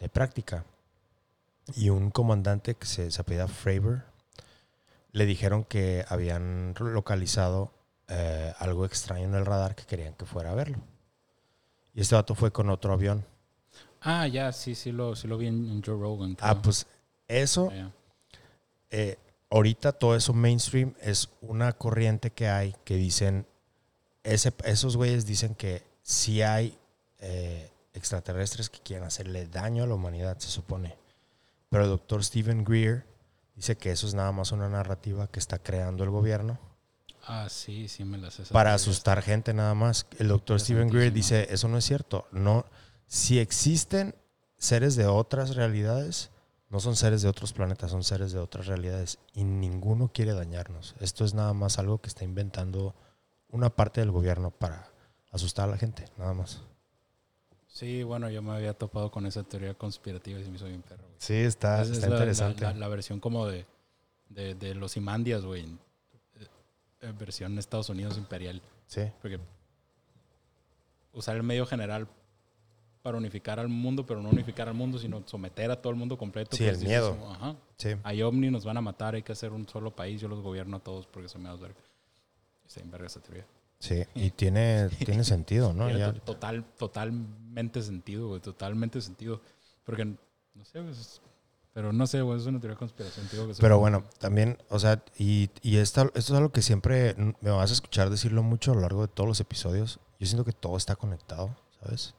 [0.00, 0.64] de práctica.
[1.76, 4.02] Y un comandante que se, se apellida Fravor
[5.12, 7.72] le dijeron que habían localizado
[8.08, 10.78] eh, algo extraño en el radar que querían que fuera a verlo.
[11.94, 13.24] Y este vato fue con otro avión.
[14.00, 16.36] Ah, ya, sí, sí lo, sí lo vi en, Joe Rogan.
[16.40, 16.86] Ah, pues
[17.28, 17.70] eso
[18.90, 19.16] eh,
[19.50, 23.46] ahorita todo eso mainstream es una corriente que hay que dicen
[24.22, 26.78] ese, esos güeyes dicen que sí hay
[27.18, 30.96] eh, extraterrestres que quieren hacerle daño a la humanidad, se supone.
[31.68, 33.06] Pero el doctor Stephen Greer
[33.54, 36.58] dice que eso es nada más una narrativa que está creando el gobierno
[37.24, 40.06] Ah, sí, sí me las para asustar gente nada más.
[40.18, 42.26] El doctor Stephen Greer dice, eso no es cierto.
[42.32, 42.66] No,
[43.06, 44.14] si existen
[44.58, 46.30] seres de otras realidades,
[46.68, 50.96] no son seres de otros planetas, son seres de otras realidades y ninguno quiere dañarnos.
[51.00, 52.94] Esto es nada más algo que está inventando
[53.53, 54.88] una parte del gobierno para
[55.30, 56.61] asustar a la gente, nada más.
[57.68, 60.82] Sí, bueno, yo me había topado con esa teoría conspirativa y se me hizo bien
[60.82, 61.05] perro.
[61.05, 61.14] güey.
[61.18, 62.64] Sí, está, es está la- interesante.
[62.64, 63.64] La, la- la versión como de,
[64.28, 65.64] de, de los Imandias, güey.
[67.00, 68.61] Eh, versión Estados Unidos imperial.
[68.86, 69.38] sí, Porque
[71.12, 72.09] usar el medio general
[73.03, 76.16] para unificar al mundo, pero no unificar al mundo, sino someter a todo el mundo
[76.16, 76.57] completo.
[76.57, 77.16] Sí, el dices, miedo.
[77.32, 77.57] Ajá.
[77.76, 77.96] sí.
[78.05, 80.76] Hay ovni, nos van a matar, hay que hacer un solo país, yo los gobierno
[80.76, 81.80] a todos porque se me da verga.
[82.72, 83.46] Está en verga esa teoría.
[83.78, 85.84] Sí, y tiene, tiene sentido, ¿no?
[85.86, 89.40] Tiene Ya- to- total, totalmente sentido, güey, totalmente sentido.
[89.84, 91.20] Porque, no sé, güey, es-
[91.74, 93.26] pero no sé, güey, es una teoría de conspiración.
[93.28, 97.50] que Pero bueno, también, o sea, y, y esta- esto es algo que siempre me
[97.50, 99.98] vas a escuchar decirlo mucho a lo largo de todos los episodios.
[100.18, 102.14] Yo siento que todo está conectado, ¿sabes?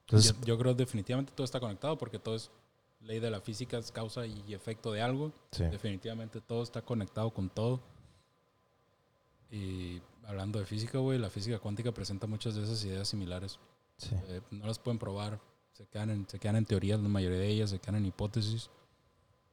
[0.00, 2.50] Entonces, yo, yo creo definitivamente todo está conectado porque todo es
[3.00, 5.32] ley de la física, es causa y efecto de algo.
[5.52, 7.80] sí, Definitivamente todo está conectado con todo.
[9.50, 13.58] Y hablando de física, güey, la física cuántica presenta muchas de esas ideas similares.
[13.98, 14.14] sí.
[14.28, 15.40] Eh, no las pueden probar,
[15.72, 18.70] se quedan, en, se quedan en teorías, la mayoría de ellas se quedan en hipótesis.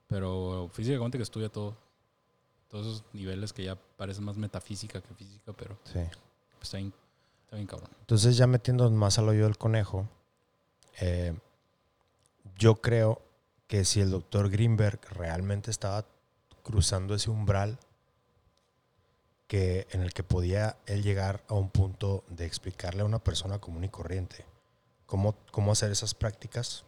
[0.07, 1.75] Pero física cuántica estudia todo.
[2.69, 5.99] Todos esos niveles que ya parecen más metafísica que física, pero sí.
[6.51, 6.93] pues, está bien,
[7.43, 7.89] está bien cabrón.
[7.99, 10.09] Entonces, ya metiendo más al hoyo del conejo,
[10.99, 11.35] eh,
[12.57, 13.21] yo creo
[13.67, 16.05] que si el doctor Greenberg realmente estaba
[16.63, 17.77] cruzando ese umbral
[19.47, 23.59] que, en el que podía él llegar a un punto de explicarle a una persona
[23.59, 24.45] común y corriente
[25.05, 26.85] cómo, cómo hacer esas prácticas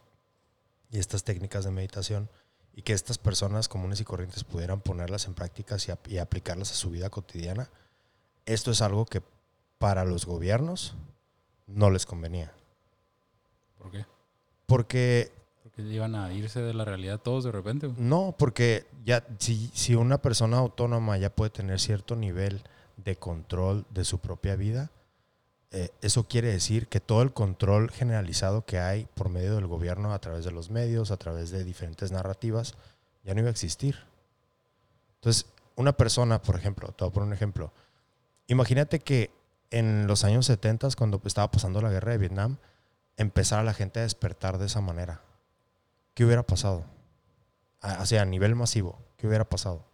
[0.92, 2.30] y estas técnicas de meditación
[2.74, 6.76] y que estas personas comunes y corrientes pudieran ponerlas en prácticas y, y aplicarlas a
[6.76, 7.70] su vida cotidiana,
[8.46, 9.22] esto es algo que
[9.78, 10.96] para los gobiernos
[11.68, 12.54] no les convenía.
[13.78, 14.06] ¿Por qué?
[14.66, 15.32] Porque
[15.78, 17.92] iban a irse de la realidad todos de repente.
[17.98, 22.62] no, porque ya si, si una persona autónoma ya puede tener cierto nivel
[22.98, 24.90] de control de su propia vida,
[25.72, 30.14] eh, eso quiere decir que todo el control generalizado que hay por medio del gobierno
[30.14, 32.76] a través de los medios, a través de diferentes narrativas,
[33.26, 33.98] ya no iba a existir.
[35.16, 37.74] Entonces, una persona, por ejemplo, te voy a poner un ejemplo.
[38.48, 39.32] Imagínate que
[39.70, 42.56] en los años 70, cuando estaba pasando la guerra de Vietnam,
[43.18, 45.25] empezara la gente a despertar de esa manera.
[46.16, 46.86] ¿Qué hubiera pasado?
[48.00, 49.86] O sea, a nivel masivo, ¿qué hubiera pasado?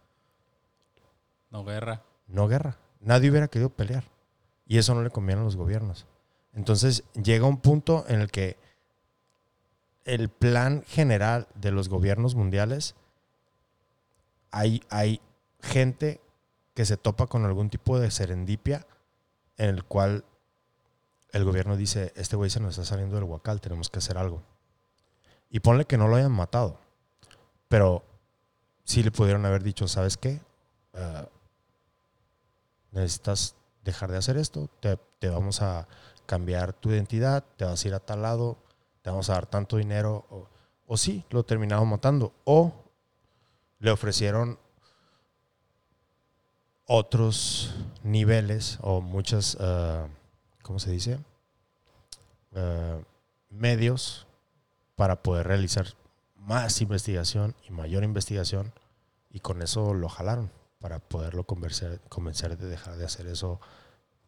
[1.50, 2.02] No guerra.
[2.28, 2.78] no guerra.
[3.00, 4.04] Nadie hubiera querido pelear.
[4.66, 6.06] Y eso no le conviene a los gobiernos.
[6.54, 8.56] Entonces llega un punto en el que
[10.04, 12.94] el plan general de los gobiernos mundiales,
[14.50, 15.20] hay, hay
[15.60, 16.20] gente
[16.74, 18.86] que se topa con algún tipo de serendipia
[19.58, 20.24] en el cual
[21.32, 24.42] el gobierno dice, este güey se nos está saliendo del huacal, tenemos que hacer algo.
[25.52, 26.78] Y ponle que no lo hayan matado,
[27.68, 28.02] pero
[28.84, 30.40] sí le pudieron haber dicho, ¿sabes qué?
[30.94, 31.28] Ah,
[32.90, 34.98] necesitas dejar de hacer esto, te,
[35.28, 35.86] vamos a
[36.24, 38.56] cambiar tu identidad, te vas a ir a tal lado,
[39.02, 40.48] te vamos a dar tanto dinero, o,
[40.86, 42.72] o sí, lo terminaron matando, o
[43.78, 44.58] le ofrecieron
[46.86, 50.06] otros niveles o muchas, ah,
[50.62, 51.18] ¿cómo se dice?
[52.54, 52.98] Ah,
[53.50, 54.26] medios
[55.02, 55.88] para poder realizar
[56.36, 58.72] más investigación y mayor investigación
[59.32, 63.60] y con eso lo jalaron para poderlo convencer, convencer de dejar de hacer eso,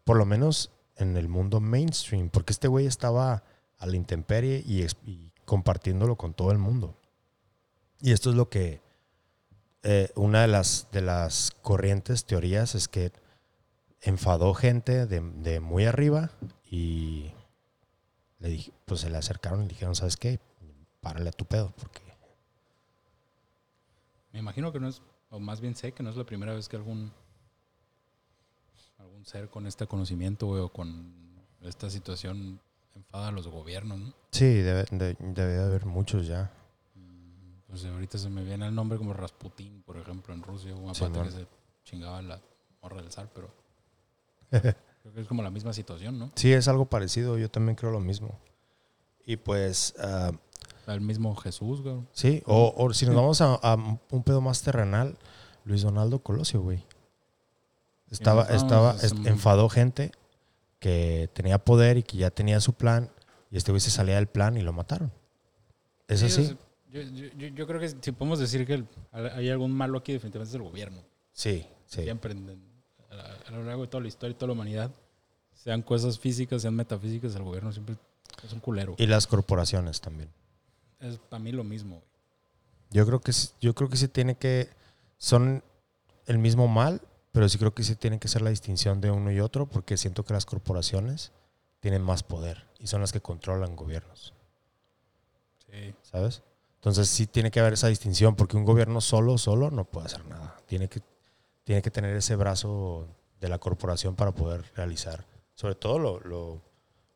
[0.03, 3.45] por lo menos en el mundo mainstream, porque este güey estaba
[3.79, 6.97] a la intemperie y, y compartiéndolo con todo el mundo.
[8.01, 8.81] Y esto es lo que
[9.85, 13.12] eh, una de las, de las corrientes teorías es que
[14.01, 16.33] enfadó gente de, de muy arriba
[16.68, 17.31] y
[18.41, 20.41] le dije, pues se le acercaron y le dijeron, ¿sabes qué?
[21.05, 22.03] Párale a tu pedo, porque
[24.33, 25.01] Me imagino que no es,
[25.31, 27.13] o más bien sé que no es la primera vez que algún
[28.99, 31.15] algún ser con este conocimiento güey, o con
[31.63, 32.61] esta situación
[32.95, 34.13] enfada a los gobiernos, ¿no?
[34.31, 36.51] sí, debe, de- debe haber muchos ya.
[36.95, 40.95] Mm, Pues ahorita se me viene el nombre como Rasputín, por ejemplo, en Rusia, un
[40.95, 41.13] Simón.
[41.17, 41.47] aparte que se
[41.85, 42.41] chingaba la
[42.83, 43.51] morra del zar, pero
[44.51, 46.31] creo que es como la misma situación, ¿no?
[46.37, 48.39] Sí, es algo parecido, yo también creo lo mismo.
[49.27, 50.33] Y pues, ah,
[50.87, 51.97] El mismo Jesús, güey.
[52.12, 55.16] sí, o, o si nos vamos a, a un pedo más terrenal,
[55.64, 56.85] Luis Donaldo Colosio, güey.
[58.11, 58.97] Estaba, vamos, estaba,
[59.28, 60.12] enfadó gente
[60.78, 63.11] que tenía poder y que ya tenía su plan,
[63.51, 65.11] y este güey se salía del plan y lo mataron.
[66.09, 66.57] Es Sí, así.
[66.91, 70.51] Yo, yo- yo- creo que si podemos decir que el- hay algún malo aquí, definitivamente
[70.51, 70.99] es el gobierno.
[71.32, 72.03] Sí, sí.
[72.03, 72.37] Siempre,
[73.47, 74.91] a lo largo de toda la historia y toda la humanidad,
[75.55, 77.97] sean cosas físicas, sean metafísicas, el gobierno siempre
[78.45, 78.95] es un culero.
[78.99, 80.28] Y las corporaciones también.
[81.07, 81.97] Es para mí lo mismo.
[81.97, 82.09] güey.
[82.91, 84.69] Yo creo que sí- yo creo que sí tiene que
[85.19, 85.63] son
[86.27, 87.01] el mismo mal,
[87.33, 89.97] pero sí creo que sí tiene que ser la distinción de uno y otro porque
[89.97, 91.33] siento que las corporaciones
[91.81, 94.33] tienen más poder y son las que controlan gobiernos,
[95.71, 95.95] Sí.
[96.03, 96.43] ¿sabes?
[96.77, 100.25] Entonces sí tiene que haber esa distinción porque un gobierno solo solo no puede hacer
[100.27, 100.57] nada.
[100.67, 101.03] Tiene que
[101.65, 103.09] tiene que tener ese brazo
[103.41, 105.25] de la corporación para poder realizar,
[105.55, 106.61] sobre todo lo, lo,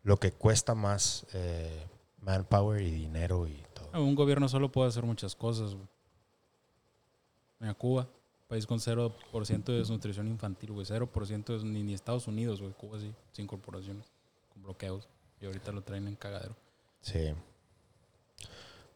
[0.03, 1.86] lo que cuesta más eh,
[2.22, 3.62] manpower y dinero y.
[3.95, 5.74] Un gobierno solo puede hacer muchas cosas.
[5.74, 5.86] güey.
[7.61, 8.09] Mira, Cuba,
[8.47, 10.86] país con 0% de desnutrición infantil, güey.
[10.86, 12.72] 0% es ni, ni Estados Unidos, güey.
[12.72, 14.11] Cuba sí, sin corporaciones,
[14.53, 15.09] con bloqueos.
[15.41, 16.55] Y ahorita lo traen en cagadero.
[17.01, 17.34] Sí.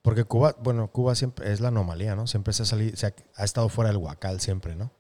[0.03, 2.27] Porque Cuba, bueno, Cuba siempre es la anomalía, ¿no?
[2.27, 4.91] Siempre se ha salido, se ha, ha estado fuera del huacal siempre, ¿no?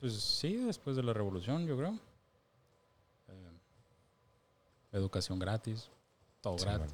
[0.00, 1.92] Pues sí, después de la revolución, yo creo.
[3.28, 3.52] Eh,
[4.90, 5.88] educación gratis,
[6.40, 6.92] todo Sí, gratis.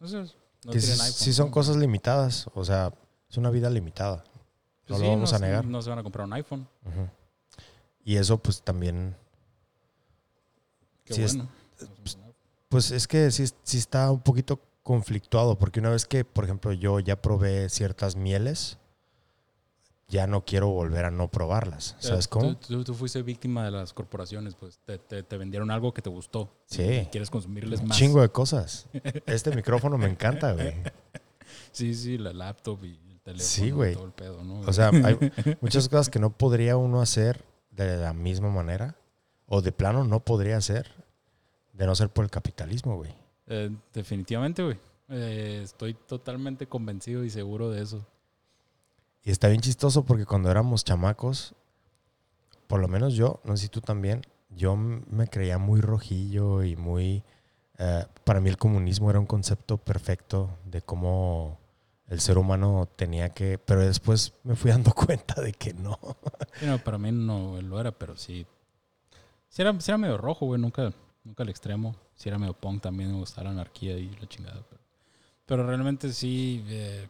[0.00, 2.92] No que sí son cosas limitadas, o sea,
[3.30, 4.24] es una vida limitada.
[4.86, 5.64] Pues no sí, lo vamos a negar.
[5.66, 6.68] No se van a comprar un iPhone.
[8.04, 9.16] Y eso pues también,
[11.04, 11.50] Qué es- bueno.
[12.68, 16.72] pues es que sí, sí está un poquito conflictuado, porque una vez que, por ejemplo,
[16.72, 18.78] yo ya probé ciertas mieles,
[20.08, 21.96] ya no quiero volver a no probarlas.
[21.98, 22.56] ¿Sabes Eh, cómo?
[22.56, 26.02] Tú, tú- tú fuiste víctima de las corporaciones, pues te, te- te vendieron algo que
[26.02, 26.48] te gustó.
[26.66, 27.08] Sí.
[27.10, 27.96] Quieres consumirles Un más.
[27.98, 28.86] chingo de cosas.
[29.26, 30.74] Este micrófono me encanta, güey.
[31.72, 33.38] Sí, sí, la laptop y el teléfono.
[33.48, 33.94] Sí, güey.
[33.94, 34.60] Todo el pedo, ¿no?
[34.60, 35.16] O sea, hay
[35.60, 38.96] muchas cosas que no podría uno hacer de la misma manera,
[39.46, 40.90] o de plano no podría hacer,
[41.72, 43.14] de no ser por el capitalismo, güey.
[43.46, 44.78] Eh, definitivamente, güey.
[45.08, 48.04] Eh, estoy totalmente convencido y seguro de eso.
[49.26, 51.56] Y está bien chistoso porque cuando éramos chamacos,
[52.68, 56.76] por lo menos yo, no sé si tú también, yo me creía muy rojillo y
[56.76, 57.24] muy...
[57.78, 61.58] eh, para mí el comunismo era un concepto perfecto de cómo
[62.06, 63.58] el ser humano tenía que...
[63.58, 65.98] Pero después me fui dando cuenta de que no.
[66.60, 68.46] Sí, no, para mí no lo era, pero sí.
[69.48, 70.60] Sí era, sí era medio rojo, güey.
[70.60, 70.92] Nunca,
[71.24, 71.96] nunca al extremo.
[72.14, 73.10] Sí era medio punk también.
[73.10, 74.62] Me gustaba la anarquía y la chingada.
[74.70, 74.80] Pero,
[75.46, 76.64] pero realmente sí.
[76.68, 77.08] eh,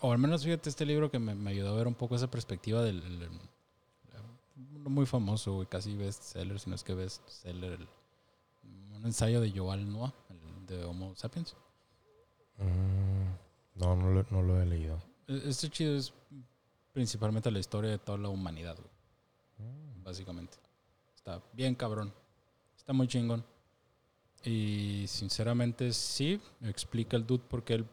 [0.00, 2.30] o, al menos fíjate este libro que me, me ayudó a ver un poco esa
[2.30, 3.02] perspectiva del.
[3.02, 3.30] el- el-
[4.74, 5.66] uno muy famoso, güey.
[5.66, 7.72] Casi bestseller, si no es que bestseller.
[7.72, 7.88] el-
[8.96, 11.54] un ensayo de Joal Noah, el de Homo sapiens.
[12.58, 14.98] Mm, no, no lo, no lo he leído.
[15.28, 16.12] E- Este chido es
[16.92, 18.90] principalmente la historia de toda la humanidad, güey.
[20.02, 20.56] básicamente.
[21.16, 22.12] Está bien cabrón.
[22.76, 23.44] Está muy chingón.
[24.44, 27.84] Y sinceramente sí, explica el dude por qué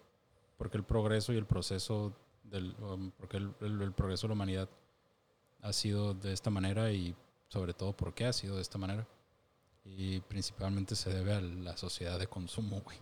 [0.54, 4.28] el, por qué el progreso y el proceso del um, porque el, el- el progreso
[4.28, 4.70] de la humanidad
[5.62, 7.16] ha sido de esta manera y
[7.48, 9.08] sobre todo por qué ha sido de esta manera.
[9.86, 12.98] Y principalmente se debe a la sociedad de consumo, güey.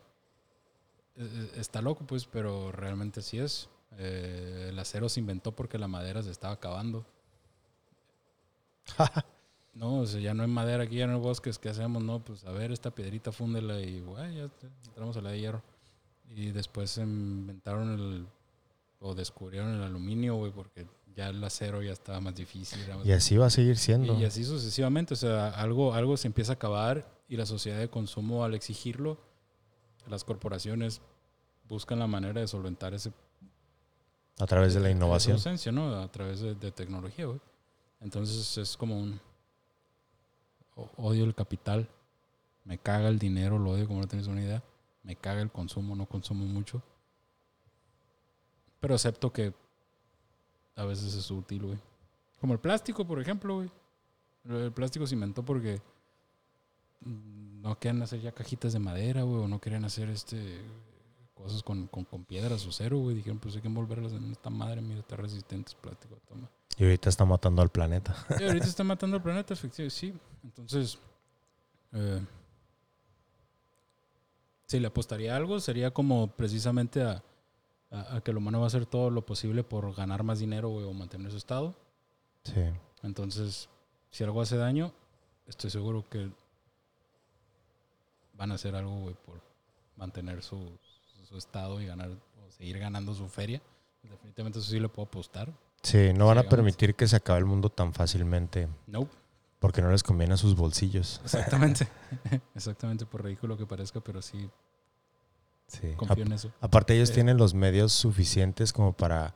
[1.15, 1.23] E-
[1.55, 3.69] e- Está loco, pues, pero realmente sí es.
[3.97, 7.05] Eh, el acero se inventó porque la madera se estaba acabando.
[9.73, 12.03] No, o sea, ya no hay madera aquí, ya no hay bosques, ¿qué hacemos?
[12.03, 14.49] No, pues a ver, esta piedrita fúndela y güey, ya
[14.85, 15.63] entramos a la de hierro.
[16.33, 18.27] Y después inventaron el,
[18.99, 22.79] o descubrieron el aluminio, güey, porque ya el acero ya estaba más difícil.
[22.87, 24.17] más- Y así va a seguir siendo.
[24.17, 27.89] y así sucesivamente, o sea, algo, algo se empieza a acabar y la sociedad de
[27.89, 29.17] consumo al exigirlo,
[30.07, 31.01] las corporaciones
[31.67, 33.11] buscan la manera de solventar ese
[34.39, 35.33] a través de la esa innovación.
[35.33, 35.95] ausencia, ¿no?
[35.99, 37.39] A través de, de tecnología, güey.
[37.99, 39.19] Entonces es como un
[40.97, 41.87] odio el capital,
[42.63, 44.63] me caga el dinero, lo odio como no tienes una idea,
[45.03, 46.81] me caga el consumo, no consumo mucho.
[48.79, 49.53] Pero acepto que
[50.75, 51.79] a veces es útil, güey.
[52.39, 53.71] Como el plástico, por ejemplo, güey.
[54.45, 55.79] El plástico se inventó porque
[57.01, 60.61] no querían hacer ya cajitas de madera, güey, o no querían hacer este
[61.35, 63.15] cosas con, con, con piedras o cero, güey.
[63.15, 66.49] Dijeron, pues hay que envolverlas en esta madre, mira, está resistente, es plástico, toma.
[66.77, 68.15] Y ahorita está matando al planeta.
[68.39, 70.13] Y ahorita está matando al planeta, efectivamente, sí.
[70.43, 70.97] Entonces,
[71.91, 72.21] eh,
[74.71, 77.21] si le apostaría a algo, sería como precisamente a,
[77.91, 80.69] a- a que el humano va a hacer todo lo posible por ganar más dinero,
[80.69, 81.75] güey, o mantener su estado.
[82.43, 82.61] Sí.
[83.03, 83.67] Entonces,
[84.11, 84.93] si algo hace daño,
[85.47, 86.29] estoy seguro que
[88.37, 89.41] van a hacer algo, güey, por
[89.97, 90.71] mantener su,
[91.27, 93.61] su estado y ganar, o seguir ganando su feria.
[94.03, 95.51] Definitivamente eso sí le puedo apostar.
[95.83, 98.67] Sí, no van a permitir que se acabe el mundo tan fácilmente.
[98.87, 99.11] Nope.
[99.61, 101.21] Porque no les conviene a sus bolsillos.
[101.23, 101.87] Exactamente.
[102.55, 104.49] Exactamente, por ridículo que parezca, pero sí
[105.67, 105.93] Sí.
[105.95, 106.51] confío en eso.
[106.59, 107.13] Aparte ellos Eh.
[107.13, 109.33] tienen los medios suficientes como para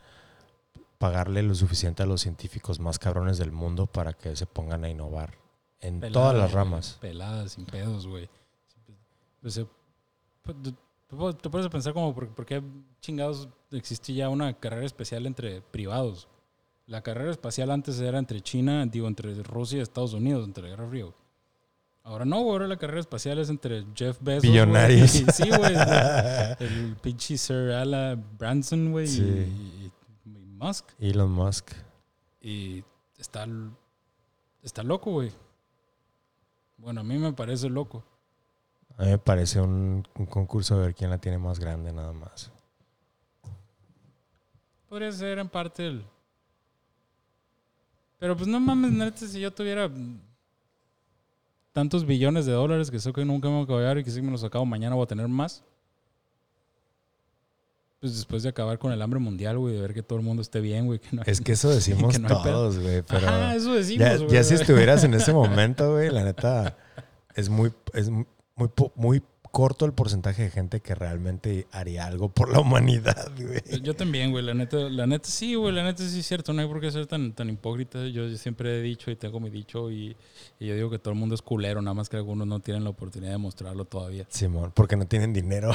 [0.97, 4.89] pagarle lo suficiente a los científicos más cabrones del mundo para que se pongan a
[4.89, 5.37] innovar
[5.79, 6.97] en Peladas, todas las ramas.
[6.99, 8.27] Peladas, sin pedos, güey.
[9.41, 9.61] Pues,
[11.41, 12.61] te puedes pensar como, ¿por, por qué
[12.99, 16.27] chingados existe ya una carrera especial entre privados?
[16.87, 20.69] La carrera espacial antes era entre China, digo, entre Rusia y Estados Unidos, entre la
[20.69, 21.03] Guerra Fría.
[21.05, 21.15] güey.
[22.03, 24.41] Ahora no, güey, ahora la carrera espacial es entre Jeff Bezos.
[24.41, 25.15] güey, Billonarios.
[25.15, 25.73] y- Sí, güey.
[26.59, 29.05] el, pinche Sir Ala Branson, güey.
[29.05, 29.21] y- Sí.
[29.23, 30.85] Y, y Musk.
[30.99, 31.71] Elon Musk.
[32.41, 32.83] Y
[33.17, 33.47] está,
[34.61, 35.31] está loco, güey.
[36.77, 38.03] Bueno, a mí me parece loco.
[38.97, 42.13] A mí me parece un, un concurso de ver quién la tiene más grande nada
[42.13, 42.51] más.
[44.87, 46.05] Podría ser en parte el...
[48.25, 49.87] Pero pues no mames, neta, si yo tuviera
[51.73, 54.19] tantos billones de dólares que sé que nunca me voy a acabar y que si
[54.19, 55.63] me los acabo mañana voy a tener más.
[57.99, 60.41] Pues después de acabar con el hambre mundial, güey, de ver que todo el mundo
[60.41, 60.97] esté bien, güey.
[60.97, 63.03] Que no hay- Es que eso decimos Que no todos, güey.
[63.03, 64.29] Pero Ajá, eso decimos, ya, güey.
[64.31, 66.75] ya si estuvieras en ese momento, güey, la neta
[67.35, 68.25] es muy, es muy,
[68.95, 69.21] muy
[69.55, 73.81] corto el porcentaje de gente que realmente haría algo por la humanidad, güey.
[73.81, 76.61] Yo también, güey, la neta, la neta sí, güey, la neta sí es cierto, no
[76.61, 78.05] hay por qué ser tan, tan hipócrita.
[78.07, 80.13] Yo siempre he dicho y tengo mi dicho y,
[80.59, 82.83] y yo digo que todo el mundo es culero, nada más que algunos no tienen
[82.83, 84.25] la oportunidad de mostrarlo todavía.
[84.27, 85.71] Simón, porque no tienen dinero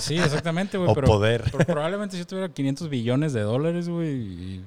[0.00, 1.44] Sí, exactamente, güey, o pero, poder.
[1.52, 4.64] pero probablemente si yo tuviera 500 billones de dólares, güey, y-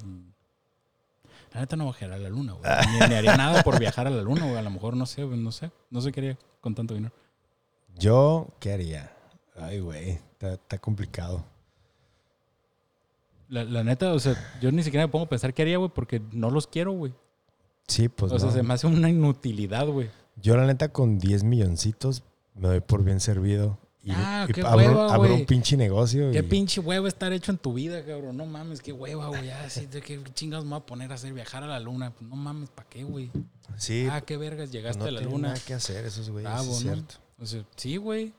[1.54, 2.72] la neta no bajaría a la luna, güey.
[2.94, 4.56] Ni, ni haría nada por viajar a la luna, güey.
[4.58, 5.72] A lo mejor, no sé, güey, no sé.
[5.90, 7.14] No sé qué haría con tanto dinero.
[7.98, 9.12] Yo, ¿qué haría?
[9.56, 11.44] Ay, güey, está, está complicado.
[13.50, 15.90] La, la neta, o sea, yo ni siquiera me pongo a pensar qué haría, güey,
[15.94, 17.14] porque no los quiero, güey.
[17.88, 20.10] Sí, pues o sea, se me hace una inutilidad, güey.
[20.36, 22.24] Yo la neta con 10 milloncitos
[22.56, 23.78] me doy por bien servido.
[24.04, 26.32] Y, Ah, y qué abro, hueva, abro un pinche negocio.
[26.32, 28.36] Qué y- pinche hueva estar hecho en tu vida, cabrón.
[28.38, 29.50] No mames, qué hueva, güey.
[29.50, 32.12] Ah, sí, ¿de qué chingados me voy a poner a hacer viajar a la luna?
[32.12, 33.32] Pues no mames, ¿para qué, güey?
[33.78, 35.50] Sí, Ah, qué vergas, llegaste no a la luna.
[35.50, 36.76] nada que hacer esos güeyes, sí es ¿no?
[36.94, 37.16] cierto.
[37.40, 38.34] O sea, sí, güey.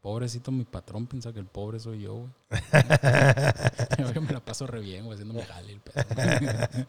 [0.00, 2.30] Pobrecito mi patrón piensa que el pobre soy yo, güey.
[4.14, 6.04] yo me la paso re bien, güey, haciéndome jale el pedo.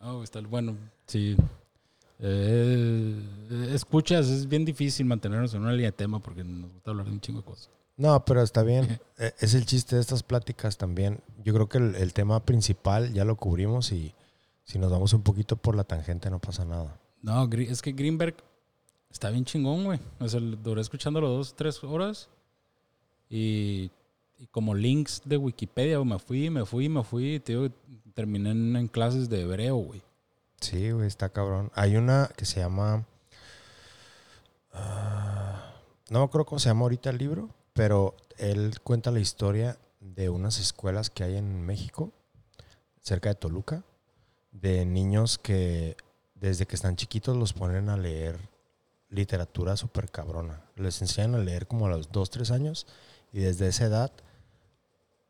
[0.00, 0.78] No, güey, está bueno.
[1.06, 1.36] Sí.
[2.20, 3.22] Eh,
[3.74, 7.12] escuchas, es bien difícil mantenernos en una línea de tema porque nos gusta hablar de
[7.12, 7.68] un chingo de cosas.
[7.98, 9.00] No, pero está bien.
[9.18, 11.20] Eh, es el chiste de estas pláticas también.
[11.44, 14.14] Yo creo que el, el tema principal ya lo cubrimos y
[14.64, 16.98] si nos vamos un poquito por la tangente no pasa nada.
[17.20, 18.36] No, es que Greenberg
[19.10, 20.00] está bien chingón, güey.
[20.18, 22.28] O sea, duré escuchándolo dos, tres horas.
[23.28, 23.90] Y,
[24.50, 27.38] como links de Wikipedia, güey, me fui, me fui, me fui.
[27.40, 27.68] digo,
[28.14, 30.02] terminé en, clases de hebreo, güey.
[30.60, 31.70] Sí, güey, está cabrón.
[31.74, 33.06] Hay una que se llama...
[34.72, 35.74] ah,
[36.08, 40.58] no acuerdo cómo se llama ahorita el libro, pero él cuenta la historia de unas
[40.58, 42.12] escuelas que hay en México,
[43.00, 43.84] cerca de Toluca,
[44.50, 45.96] de niños que
[46.34, 48.38] desde que están chiquitos los ponen a leer
[49.10, 50.62] literatura súper cabrona.
[50.76, 52.86] Les enseñan a leer como a los 2, 3 años
[53.32, 54.12] y desde esa edad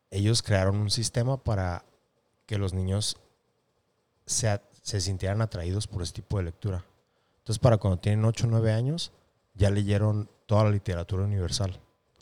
[0.09, 1.83] ellos crearon un sistema para
[2.45, 3.17] que los niños
[4.25, 6.85] se, se sintieran atraídos por ese tipo de lectura.
[7.39, 9.11] Entonces, para cuando tienen 8 o 9 años,
[9.55, 11.79] ya leyeron toda la literatura universal.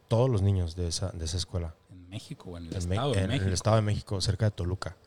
[0.08, 1.76] Todos los niños de esa, de esa escuela.
[1.90, 3.48] En México, en el En, Me- Estado de en México.
[3.48, 4.98] el Estado de México, cerca de Toluca.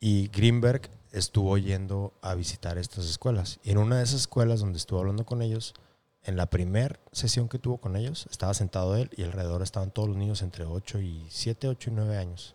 [0.00, 3.60] Y Greenberg estuvo yendo a visitar estas escuelas.
[3.62, 5.74] Y en una de esas escuelas donde estuvo hablando con ellos,
[6.24, 10.08] en la primera sesión que tuvo con ellos, estaba sentado él y alrededor estaban todos
[10.08, 12.54] los niños entre 8 y 7, 8 y 9 años.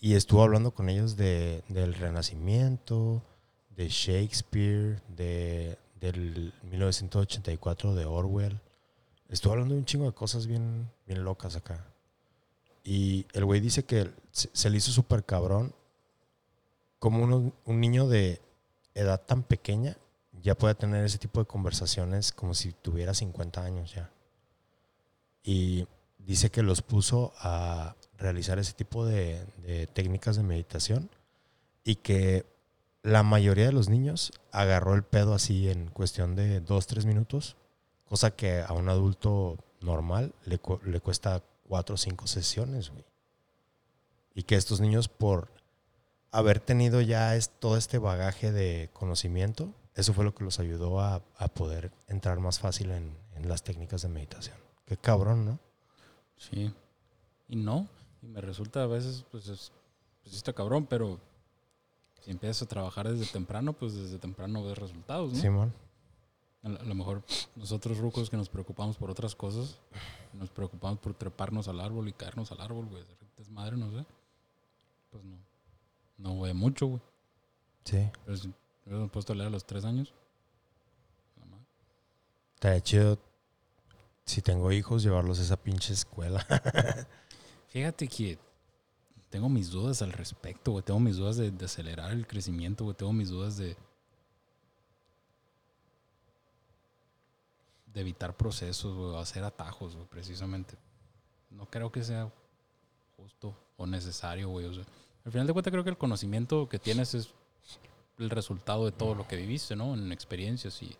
[0.00, 3.22] Y estuvo hablando con ellos de, del Renacimiento,
[3.70, 8.60] de Shakespeare, de, del 1984 de Orwell.
[9.28, 11.84] Estuvo hablando de un chingo de cosas bien, bien locas acá.
[12.82, 15.74] Y el güey dice que se, se le hizo súper cabrón
[17.06, 18.40] como uno- un niño de
[18.92, 19.96] edad tan pequeña
[20.42, 24.10] ya puede tener ese tipo de conversaciones como si tuviera 50 años ya.
[25.44, 25.86] Y
[26.18, 29.46] dice que los puso a realizar ese tipo de,
[29.92, 31.08] técnicas de meditación
[31.84, 32.44] y que
[33.04, 37.54] la mayoría de los niños agarró el pedo así en cuestión de 2, 3 minutos,
[38.08, 43.04] cosa que a un adulto normal le, le cuesta 4 o 5 sesiones, güey.
[44.34, 45.54] Y que estos niños por
[46.30, 51.00] haber tenido ya es, todo este bagaje de conocimiento, eso fue lo que los ayudó
[51.00, 54.56] a, a poder entrar más fácil en, en las técnicas de meditación.
[54.84, 55.58] Qué cabrón, ¿no?
[56.36, 56.72] Sí.
[57.48, 57.88] Y no.
[58.22, 59.72] Y me resulta a veces, pues, es,
[60.22, 61.18] pues está cabrón, pero
[62.26, 65.40] Si empiezas a trabajar desde temprano, pues desde temprano ves resultados, ¿no?
[65.40, 65.72] Simón.
[66.64, 67.22] A lo mejor
[67.54, 69.78] nosotros rucos que nos preocupamos por otras cosas,
[70.32, 73.04] nos preocupamos por treparnos al árbol y caernos al árbol, güey,
[73.36, 74.04] desmadre, no sé.
[75.12, 75.36] Pues no.
[76.18, 77.00] No ve mucho, güey.
[77.84, 78.10] Sí.
[78.24, 78.54] Pero si me
[78.86, 80.12] hubiéramos puesto a leer a los tres años.
[82.54, 83.18] Estaría chido
[84.24, 86.44] si tengo hijos llevarlos a esa pinche escuela.
[87.68, 88.38] Fíjate que
[89.28, 90.82] tengo mis dudas al respecto, güey.
[90.82, 92.96] Tengo mis dudas de, de acelerar el crecimiento, güey.
[92.96, 93.76] Tengo mis dudas de.
[97.92, 100.76] de evitar procesos, güey, hacer atajos, güey, precisamente.
[101.50, 102.30] No creo que sea
[103.16, 104.66] justo o necesario, güey.
[104.66, 104.84] O sea,
[105.26, 107.28] al final de cuentas, creo que el conocimiento que tienes es
[108.18, 109.92] el resultado de todo lo que viviste, ¿no?
[109.94, 110.96] En experiencias y,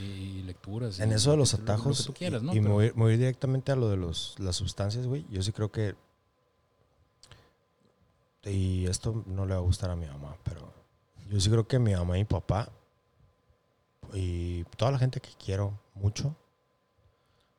[0.00, 0.98] y lecturas.
[0.98, 2.52] En y eso de lo los lo- que atajos tú quieras, ¿no?
[2.52, 5.52] y, y Pero- mover, mover directamente a lo de los, las sustancias, güey, yo sí
[5.52, 5.94] creo que...
[8.44, 10.72] Y esto no le va a gustar a mi mamá, pero
[11.28, 12.70] yo sí creo que mi mamá y mi papá
[14.12, 16.34] y toda la gente que quiero mucho,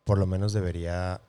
[0.06, 1.20] por lo menos debería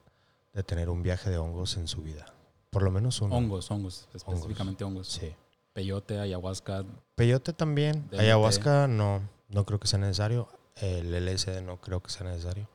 [0.55, 2.33] de tener un viaje de hongos en su vida.
[2.71, 3.35] Por lo menos uno.
[3.37, 5.09] Hongos, hongos, específicamente hongos.
[5.09, 5.35] Sí.
[5.73, 6.85] Peyote, ayahuasca.
[7.15, 8.09] Peyote también.
[8.11, 8.21] DMT.
[8.21, 10.49] Ayahuasca no, no creo que sea necesario.
[10.77, 12.69] El LSD no creo que sea necesario.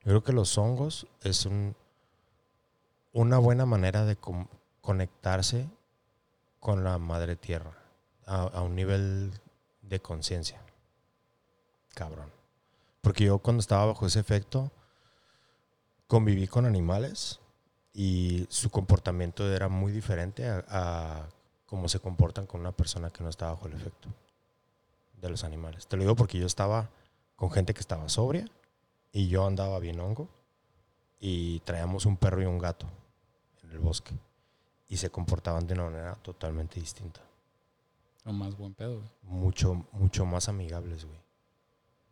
[0.00, 1.74] Yo creo que los hongos es un,
[3.12, 4.16] una buena manera de
[4.80, 5.68] conectarse
[6.58, 7.74] con la madre tierra
[8.26, 9.32] a, a un nivel
[9.82, 10.62] de conciencia.
[11.94, 12.30] Cabrón.
[13.00, 14.70] Porque yo cuando estaba bajo ese efecto
[16.06, 17.40] conviví con animales
[18.02, 21.28] y su comportamiento era muy diferente a, a
[21.66, 24.08] cómo se comportan con una persona que no está bajo el efecto
[25.20, 25.86] de los animales.
[25.86, 26.88] Te lo digo porque yo estaba
[27.36, 28.46] con gente que estaba sobria
[29.12, 30.28] y yo andaba bien hongo
[31.18, 32.86] y traíamos un perro y un gato
[33.64, 34.14] en el bosque
[34.88, 37.20] y se comportaban de una manera totalmente distinta.
[38.24, 39.10] O más buen pedo, güey.
[39.22, 41.20] Mucho, mucho más amigables, güey.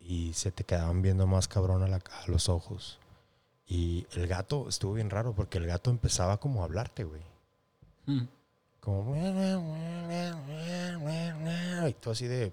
[0.01, 2.99] Y se te quedaban viendo más cabrón a, la- a los ojos.
[3.69, 7.21] Y el gato estuvo bien raro porque el gato empezaba como a hablarte, güey.
[8.07, 8.27] Mm.
[8.81, 9.15] Como.
[11.87, 12.53] Y tú así de.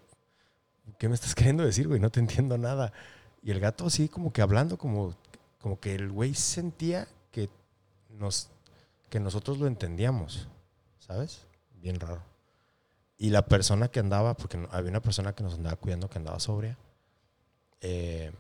[0.99, 2.01] ¿Qué me estás queriendo decir, güey?
[2.01, 2.91] No te entiendo nada.
[3.41, 5.15] Y el gato así como que hablando, como,
[5.61, 7.49] como que el güey sentía que,
[8.09, 8.49] nos,
[9.09, 10.49] que nosotros lo entendíamos.
[10.99, 11.45] ¿Sabes?
[11.81, 12.21] Bien raro.
[13.17, 16.39] Y la persona que andaba, porque había una persona que nos andaba cuidando que andaba
[16.39, 16.77] sobria,
[17.79, 18.33] eh,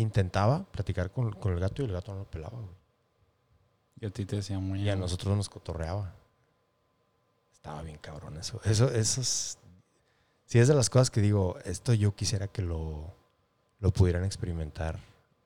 [0.00, 2.76] intentaba platicar con, con el gato y el gato no lo pelaba, güey.
[4.00, 6.14] Y a ti te decía muy Y a nosotros nos cotorreaba.
[7.52, 8.60] Estaba bien cabrón eso.
[8.64, 9.58] Eso, eso es.
[10.44, 13.14] Sí, es de las cosas que digo, esto yo quisiera que lo,
[13.80, 15.00] lo pudieran experimentar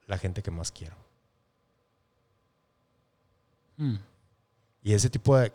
[0.06, 0.96] la gente que más quiero.
[3.76, 3.96] Mm.
[4.82, 5.52] Y ese tipo de.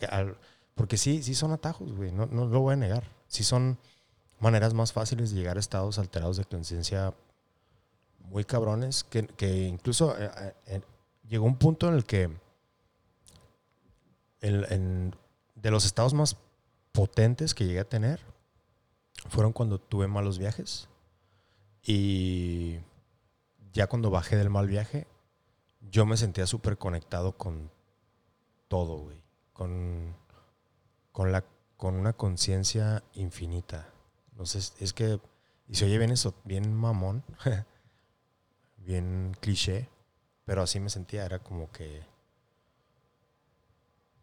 [0.73, 2.11] Porque sí, sí son atajos, güey.
[2.11, 3.03] No, no lo voy a negar.
[3.27, 3.77] Sí son
[4.39, 7.13] maneras más fáciles de llegar a estados alterados de conciencia
[8.29, 9.03] muy cabrones.
[9.03, 10.29] Que, que incluso eh,
[10.67, 10.81] eh,
[11.27, 12.29] llegó un punto en el que.
[14.41, 15.15] en-
[15.55, 16.37] de los estados más
[16.91, 18.19] potentes que llegué a tener
[19.29, 20.87] fueron cuando tuve malos viajes.
[21.81, 22.79] Y
[23.73, 25.07] ya cuando bajé del mal viaje,
[25.89, 27.71] yo me sentía súper conectado con
[28.67, 29.17] todo, güey.
[29.53, 30.15] Con,
[31.11, 31.43] con, la,
[31.77, 33.89] con una conciencia infinita.
[34.43, 35.19] Sé, es que,
[35.67, 37.23] y se oye bien eso, bien mamón,
[38.85, 39.89] bien cliché,
[40.45, 42.03] pero así me sentía, era como que,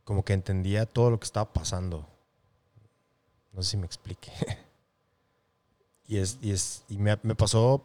[0.05, 2.07] como que entendía todo lo que estaba pasando.
[3.53, 4.33] No sé si me explique.
[6.07, 7.85] y es, y es, y me, me pasó,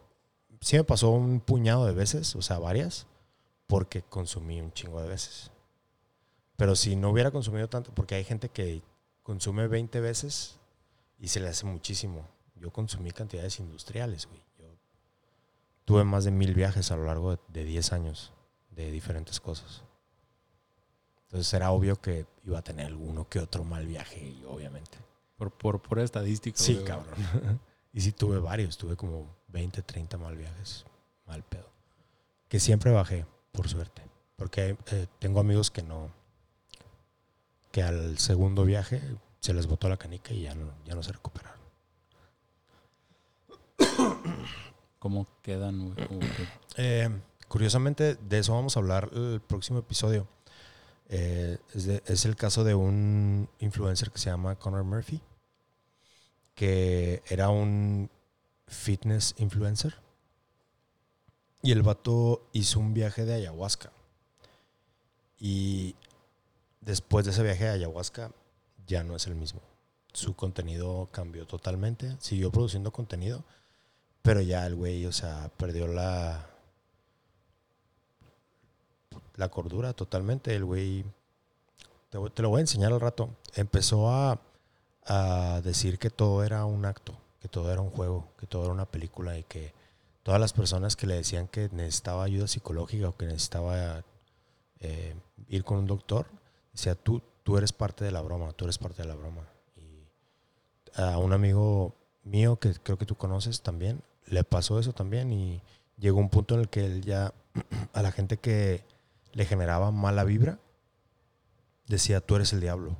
[0.61, 3.07] sí me pasó un puñado de veces, o sea, varias,
[3.65, 5.51] porque consumí un chingo de veces.
[6.55, 8.81] Pero si no hubiera consumido tanto, porque hay gente que
[9.23, 10.57] consume 20 veces
[11.19, 12.27] y se le hace muchísimo.
[12.55, 14.46] Yo consumí cantidades industriales, güey.
[15.87, 18.33] Tuve más de mil viajes a lo largo de, de 10 años
[18.71, 19.83] de diferentes cosas.
[21.27, 24.97] Entonces era obvio que iba a tener alguno que otro mal viaje, y obviamente.
[25.37, 26.57] Por, por pura estadística.
[26.57, 27.15] Sí, cabrón.
[27.93, 30.85] y sí tuve varios, tuve como 20, 30 mal viajes,
[31.25, 31.69] mal pedo.
[32.49, 34.01] Que siempre bajé, por suerte.
[34.35, 36.11] Porque eh, tengo amigos que no,
[37.71, 39.01] que al segundo viaje
[39.39, 41.61] se les botó la canica y ya no, ya no se recuperaron.
[44.99, 45.95] ¿Cómo quedan,
[46.77, 47.09] Eh,
[47.47, 50.27] curiosamente, de eso vamos a hablar el próximo episodio.
[51.09, 55.21] Eh, es, es el caso de un influencer que se llama Connor Murphy,
[56.55, 58.09] que era un
[58.67, 59.95] fitness influencer.
[61.61, 63.91] Y el vato hizo un viaje de ayahuasca.
[65.39, 65.95] Y
[66.81, 68.31] después de ese viaje de ayahuasca,
[68.87, 69.61] ya no es el mismo.
[70.13, 72.15] su contenido cambió totalmente.
[72.19, 73.43] Siguió produciendo contenido,
[74.27, 76.45] pero ya el güey, o sea, perdió la,
[79.37, 80.53] la cordura totalmente.
[80.53, 81.05] El güey,
[82.09, 84.41] te, te lo voy a enseñar al rato, empezó a,
[85.05, 88.73] a decir que todo era un acto, que todo era un juego, que todo era
[88.73, 89.73] una película y que
[90.23, 94.03] todas las personas que le decían que necesitaba ayuda psicológica o que necesitaba
[94.81, 95.15] eh,
[95.47, 96.25] ir con un doctor,
[96.73, 99.47] decía, tú, tú eres parte de la broma, tú eres parte de la broma.
[99.77, 101.95] Y a un amigo
[102.25, 105.61] mío que creo que tú conoces también, le pasó eso también y
[105.97, 107.33] llegó un punto en el que él ya,
[107.93, 108.85] a la gente que
[109.33, 110.59] le generaba mala vibra,
[111.87, 112.97] decía, tú eres el diablo.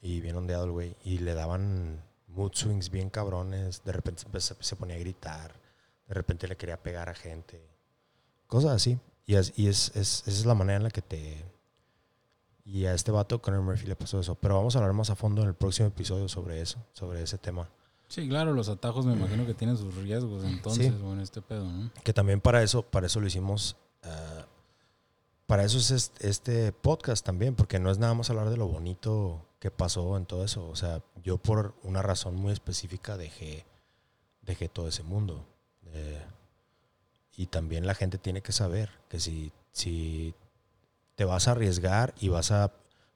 [0.00, 0.96] Y bien ondeado el güey.
[1.04, 3.84] Y le daban mood swings bien cabrones.
[3.84, 5.54] De repente se, ponía a gritar.
[6.08, 7.64] De repente le quería pegar a gente.
[8.48, 8.98] Cosas así.
[9.26, 11.44] Y, es, y es, es, esa es la manera en la que te...
[12.64, 14.34] Y a este vato, Conor Murphy, le pasó eso.
[14.36, 17.38] Pero vamos a hablar más a fondo en el próximo episodio sobre eso, sobre ese
[17.38, 17.68] tema.
[18.12, 21.02] Sí, claro, los atajos me imagino que tienen sus riesgos entonces, Sí.
[21.02, 21.90] o en este pedo, ¿no?
[22.04, 23.74] Que también para eso, para eso lo hicimos.
[24.02, 24.44] ah,
[25.46, 28.68] para eso es este, este podcast también, porque no es nada más hablar de lo
[28.68, 30.68] bonito que pasó en todo eso.
[30.68, 33.64] O sea, yo por una razón muy específica dejé,
[34.42, 35.46] dejé todo ese mundo.
[35.86, 36.22] Eh,
[37.36, 40.34] y también la gente tiene que saber que si, si
[41.14, 42.72] te vas a arriesgar y vas a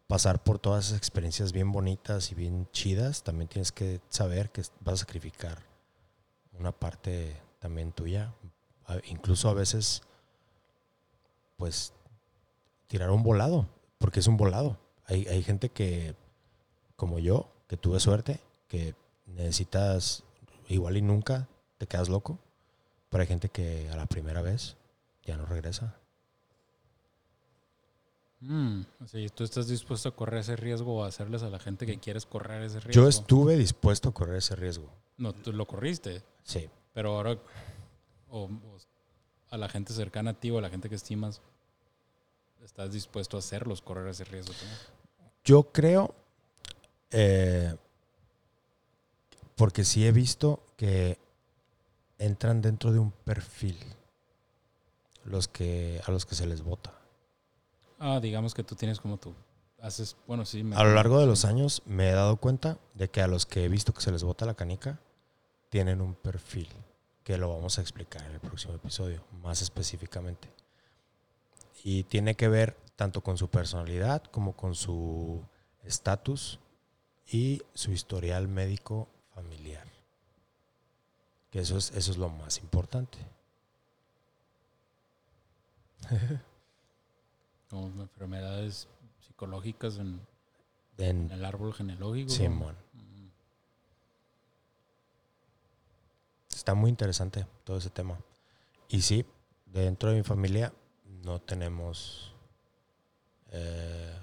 [0.06, 4.62] pasar por todas esas experiencias bien bonitas y bien chidas, también tienes que saber que
[4.80, 5.58] vas a sacrificar
[6.58, 8.32] una parte también tuya.
[9.08, 10.02] Incluso a veces,
[11.56, 11.92] pues,
[12.86, 13.68] tirar un volado,
[13.98, 14.78] porque es un volado.
[15.06, 16.14] Hay, hay gente que,
[16.94, 18.94] como yo, que tuve suerte, que
[19.26, 20.22] necesitas
[20.68, 22.38] igual y nunca te quedas loco,
[23.08, 24.76] pero hay gente que a la primera vez
[25.24, 25.96] ya no regresa.
[28.48, 28.82] Mm,
[29.14, 31.98] ¿y tú estás dispuesto a correr ese riesgo o a hacerles a la gente que
[31.98, 33.02] quieres correr ese riesgo?
[33.02, 34.88] Yo estuve dispuesto a correr ese riesgo.
[35.18, 36.68] No, tú lo corriste, Sí.
[36.94, 37.38] pero ahora
[38.30, 38.50] o, o
[39.50, 41.40] a la gente cercana a ti o a la gente que estimas,
[42.62, 44.52] estás dispuesto a hacerlos correr ese riesgo.
[45.44, 46.14] Yo creo,
[47.10, 47.74] eh,
[49.56, 51.18] porque sí he visto que
[52.18, 53.76] entran dentro de un perfil
[55.24, 56.92] los que, a los que se les vota.
[57.98, 59.34] Ah, digamos que tú tienes como tú.
[59.80, 60.62] Haces, bueno, sí.
[60.62, 63.46] me- A lo largo de los años me he dado cuenta de que a los
[63.46, 64.98] que he visto que se les vota la canica
[65.68, 66.68] tienen un perfil
[67.24, 70.48] que lo vamos a explicar en el próximo episodio, más específicamente.
[71.84, 75.42] Y tiene que ver tanto con su personalidad como con su
[75.84, 76.58] estatus
[77.30, 79.86] y su historial médico familiar.
[81.50, 83.18] Que eso es, eso es lo más importante.
[87.76, 88.88] Como enfermedades
[89.20, 90.18] psicológicas en,
[90.96, 92.30] En en el árbol genealógico.
[92.30, 92.74] Simón.
[92.94, 93.28] Mm.
[96.48, 98.18] Está muy interesante todo ese tema.
[98.88, 99.26] Y sí,
[99.66, 100.72] dentro de mi familia
[101.22, 102.34] no tenemos
[103.50, 104.18] eh,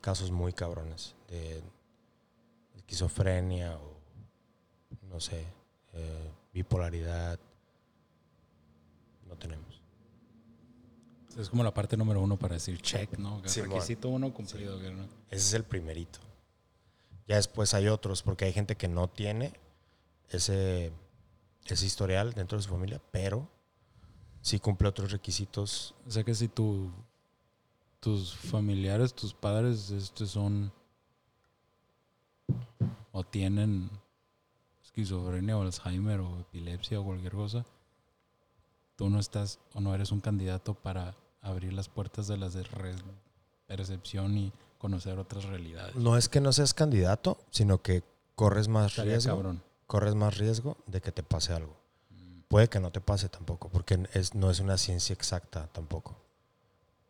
[0.00, 1.62] casos muy cabrones de
[2.74, 4.00] esquizofrenia o
[5.02, 5.46] no sé,
[5.92, 7.38] eh, bipolaridad.
[9.28, 9.81] No tenemos.
[11.38, 13.40] Es como la parte número uno para decir check, ¿no?
[13.74, 14.78] Requisito uno cumplido.
[14.78, 16.18] no- Ese es el primerito.
[17.28, 19.52] Ya después hay otros, porque hay gente que no tiene
[20.28, 20.92] ese,
[21.66, 23.48] ese historial dentro de su familia, pero
[24.40, 25.94] sí cumple otros requisitos.
[26.06, 26.90] O sea que si tu,
[28.00, 30.72] tus familiares, tus padres, este son
[33.12, 33.90] o tienen
[34.82, 37.64] esquizofrenia o Alzheimer o epilepsia o cualquier cosa,
[38.96, 42.62] tú no estás o no eres un candidato para abrir las puertas de las de
[42.62, 42.94] re-
[43.66, 45.94] percepción y conocer otras realidades.
[45.96, 48.02] No es que no seas candidato, sino que
[48.34, 49.62] corres más Estaría riesgo, cabrón.
[49.86, 51.76] corres más riesgo de que te pase algo.
[52.10, 52.40] Mm.
[52.48, 56.16] Puede que no te pase tampoco, porque es, no es una ciencia exacta tampoco.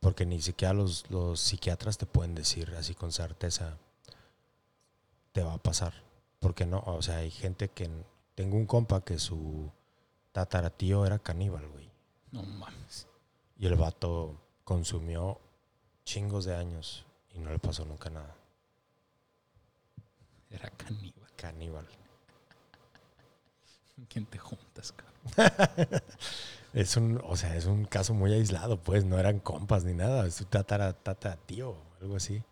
[0.01, 3.79] Porque ni siquiera los, los psiquiatras te pueden decir así con certeza,
[5.33, 5.95] te va a pasar.
[6.41, 7.89] Porque no, o sea, hay gente que...
[8.35, 9.71] Tengo un compa que su
[10.33, 11.91] tataratío era caníbal, güey.
[12.33, 13.07] No mames.
[13.63, 14.35] Y el vato
[14.65, 15.39] consumió
[16.05, 18.35] chingos de años y no le pasó nunca nada.
[20.51, 21.31] Era caníbal.
[21.37, 21.87] Caníbal.
[24.09, 26.03] ¿Quién te juntas, cabrón?
[26.73, 30.27] Es un, o sea, es un caso muy aislado, pues, no eran compas ni nada,
[30.27, 32.43] es un tatara, tata tío, algo así,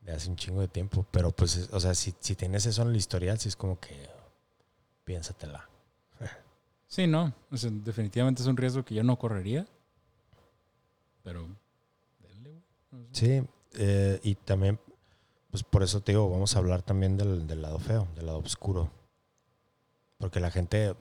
[0.00, 1.04] de hace un chingo de tiempo.
[1.10, 3.78] Pero pues, es- o sea, si, si tienes eso en el historial, sí es como
[3.78, 4.08] que
[5.04, 5.68] piénsatela.
[6.86, 7.34] Sí, no.
[7.50, 9.66] O sea, definitivamente es un riesgo que yo no correría.
[11.22, 11.46] Pero,
[13.12, 13.42] Sí,
[13.74, 14.78] eh, y también
[15.52, 18.38] pues por eso te digo, vamos a hablar también del, del lado feo, del lado
[18.38, 18.90] oscuro.
[20.16, 20.96] Porque la gente,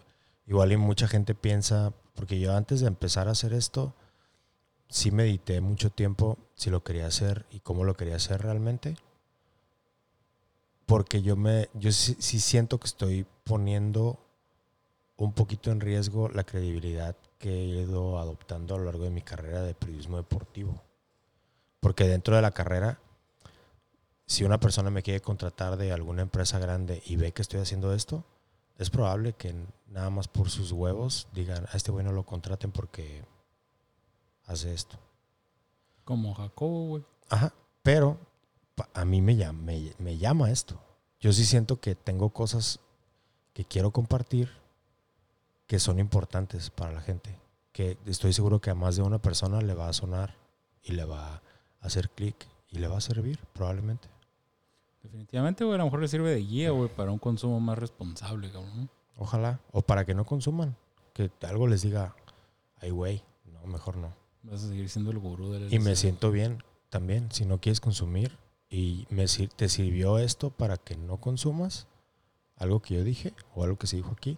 [0.45, 3.95] igual y mucha gente piensa, porque yo antes de empezar a hacer esto,
[4.89, 8.98] sí medité mucho tiempo si lo quería hacer y cómo lo quería hacer realmente.
[10.85, 14.19] Porque yo me, yo sí, sí siento que estoy poniendo
[15.15, 19.22] un poquito en riesgo la credibilidad que he ido adoptando a lo largo de mi
[19.22, 20.81] carrera de periodismo deportivo.
[21.80, 22.99] Porque dentro de la carrera,
[24.27, 27.93] si una persona me quiere contratar de alguna empresa grande y ve que estoy haciendo
[27.93, 28.23] esto,
[28.77, 29.55] es probable que
[29.88, 33.26] nada más por sus huevos digan, a este güey no lo contraten porque
[34.45, 34.97] hace esto.
[36.05, 37.03] Como Jacobo, güey.
[37.30, 38.19] Ajá, pero
[38.93, 40.80] a mí me llama, me, me llama esto.
[41.19, 42.80] Yo sí siento que tengo cosas
[43.53, 44.60] que quiero compartir
[45.72, 47.39] que son importantes para la gente.
[47.72, 50.35] Que estoy seguro que a más de una persona le va a sonar
[50.84, 51.41] y le va a
[51.80, 52.35] hacer clic
[52.69, 54.10] y le va a servir, probablemente.
[55.02, 58.52] Definitivamente, güey, a lo mejor le sirve de guía, güey, para un consumo más responsable,
[58.52, 58.89] cabrón.
[59.15, 59.61] Ojalá.
[59.72, 60.76] O para que no consuman.
[61.14, 62.18] Que algo les diga,
[62.81, 64.14] ay, güey, no, mejor no.
[64.43, 67.31] Vas a seguir siendo el gurú del Y me siento bien también.
[67.31, 68.38] Si no quieres consumir
[68.69, 69.26] y me,
[69.56, 71.88] te sirvió esto para que no consumas
[72.57, 74.38] algo que yo dije o algo que se dijo aquí,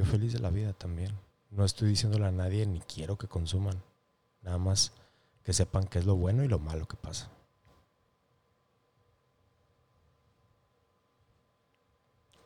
[0.00, 1.12] yo feliz de la vida también.
[1.50, 3.82] No estoy diciéndole a nadie ni quiero que consuman.
[4.40, 4.92] Nada más
[5.44, 7.30] que sepan qué es lo bueno y lo malo que pasa.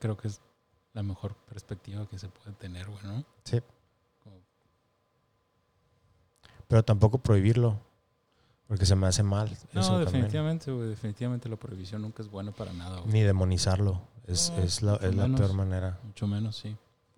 [0.00, 0.40] Creo que es
[0.94, 3.24] la mejor perspectiva que se puede tener, güey, ¿no?
[3.44, 3.60] Sí.
[4.22, 4.36] Como-
[6.66, 7.78] Pero tampoco prohibirlo.
[8.66, 9.56] Porque se me hace mal.
[9.74, 13.02] No, eso definitivamente, güey, definitivamente la prohibición nunca es buena para nada.
[13.06, 14.00] Ni demonizarlo.
[14.26, 15.40] Es, No, es la, es la menos.
[15.40, 16.00] peor manera.
[16.02, 16.74] Mucho menos, sí.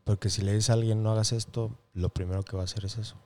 [0.06, 2.84] Porque si le dices a alguien no hagas esto, lo primero que va a hacer
[2.84, 3.16] es eso.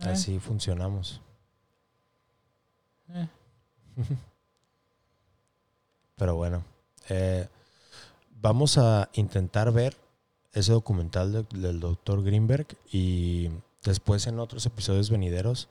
[0.00, 1.22] Eh, Así funcionamos.
[3.08, 3.26] eh.
[6.16, 6.62] Pero bueno,
[7.08, 7.48] eh,
[8.40, 9.96] vamos a intentar ver
[10.52, 13.48] ese documental de- del doctor Greenberg y
[13.82, 15.68] después en otros episodios venideros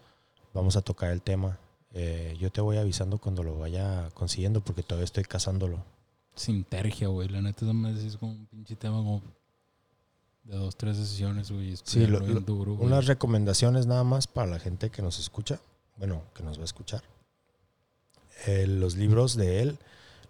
[0.53, 1.59] vamos a tocar el tema.
[1.93, 5.83] Eh, yo te voy avisando cuando lo vaya consiguiendo porque todavía estoy cazándolo.
[6.35, 7.27] Sintergia, güey.
[7.29, 9.21] La neta, esa madre es como un pinche tema como
[10.43, 11.75] de dos, tres sesiones, güey.
[11.83, 12.87] Sí, lo- bien duro, güey.
[12.87, 15.59] Unas recomendaciones nada más para la gente que nos escucha,
[15.97, 17.03] bueno, que nos va a escuchar.
[18.47, 19.77] Eh, los libros de él,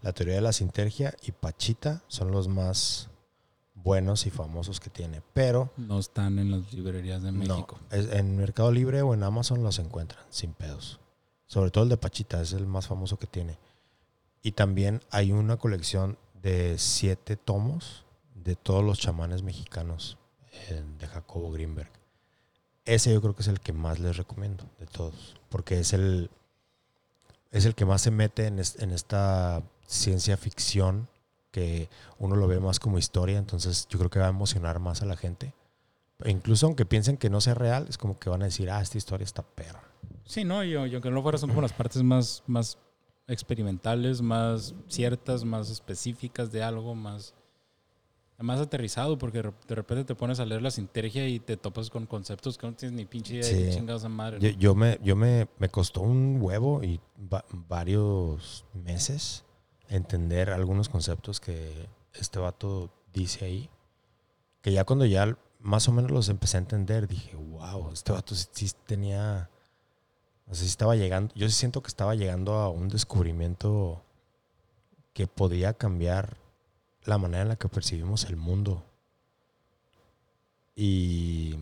[0.01, 3.07] La teoría de la sintergia y Pachita son los más
[3.73, 5.21] buenos y famosos que tiene.
[5.33, 7.79] Pero No están en las librerías de México.
[7.89, 10.99] no, es- en Mercado Libre o en Amazon los encuentran sin pedos.
[11.47, 13.57] Sobre todo el de Pachita, es el más famoso que tiene.
[14.43, 18.05] Y también hay una colección de siete tomos
[18.35, 20.17] de todos los chamanes mexicanos
[20.51, 21.89] eh, de Jacobo Greenberg.
[22.83, 26.29] Ese yo creo que es el que más les recomiendo de todos, porque es el,
[27.51, 31.07] es el que más se mete en, en esta ciencia ficción
[31.51, 35.01] que uno lo ve más como historia, entonces yo creo que va a emocionar más
[35.01, 35.53] a la gente.
[36.25, 38.81] E incluso aunque piensen que no sea real, es como que van a decir, ah,
[38.81, 39.83] esta historia está perra.
[40.25, 42.77] Sí, no, y, y aunque no fuera, son como las partes más, más
[43.33, 47.33] experimentales, más ciertas, más específicas de algo, más,
[48.39, 51.55] más aterrizado, porque de rep- de repente te pones a leer la sintergia y te
[51.55, 53.77] topas con conceptos que no tienes ni pinche idea de Sí.
[53.77, 54.39] chingados a madre.
[54.39, 56.99] Yo, yo me, yo me, me costó un huevo y
[57.31, 59.43] va- varios meses
[59.89, 63.69] entender algunos conceptos que este vato dice ahí.
[64.61, 68.33] Que ya cuando ya más o menos los empecé a entender, dije, wow, este vato
[68.35, 69.49] sí, sí tenía.
[70.53, 71.33] No sé si estaba llegando.
[71.33, 74.03] Yo sí siento que estaba llegando a un descubrimiento
[75.13, 76.37] que podía cambiar
[77.05, 78.85] la manera en la que percibimos el mundo.
[80.75, 81.57] Y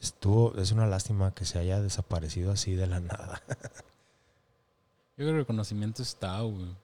[0.00, 3.42] estuvo, es una lástima que se haya desaparecido así de la nada.
[5.18, 6.74] Yo creo que el conocimiento está, güey.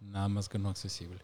[0.00, 1.18] Nada más que no accesible.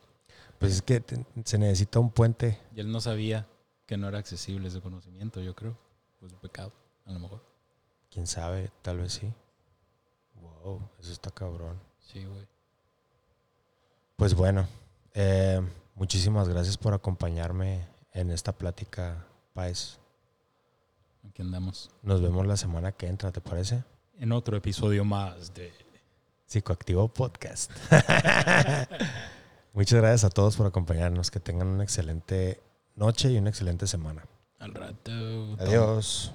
[0.58, 2.58] Pues es que te- se necesita un puente.
[2.74, 3.46] Y él no sabía
[3.86, 5.78] que no era accesible ese conocimiento, yo creo.
[6.18, 6.72] Pues un pecado,
[7.06, 7.53] a lo mejor.
[8.14, 9.32] Quién sabe, tal vez sí.
[10.40, 11.80] Wow, eso está cabrón.
[11.98, 12.46] Sí, güey.
[14.14, 14.68] Pues bueno,
[15.14, 15.60] eh,
[15.96, 19.98] muchísimas gracias por acompañarme en esta plática, Paez.
[21.28, 21.90] Aquí andamos.
[22.02, 23.82] Nos vemos la semana que entra, ¿te parece?
[24.20, 25.72] En otro episodio más de
[26.46, 27.72] Psicoactivo Podcast.
[29.72, 31.32] Muchas gracias a todos por acompañarnos.
[31.32, 32.62] Que tengan una excelente
[32.94, 34.24] noche y una excelente semana.
[34.60, 35.10] Al rato.
[35.58, 36.32] Adiós.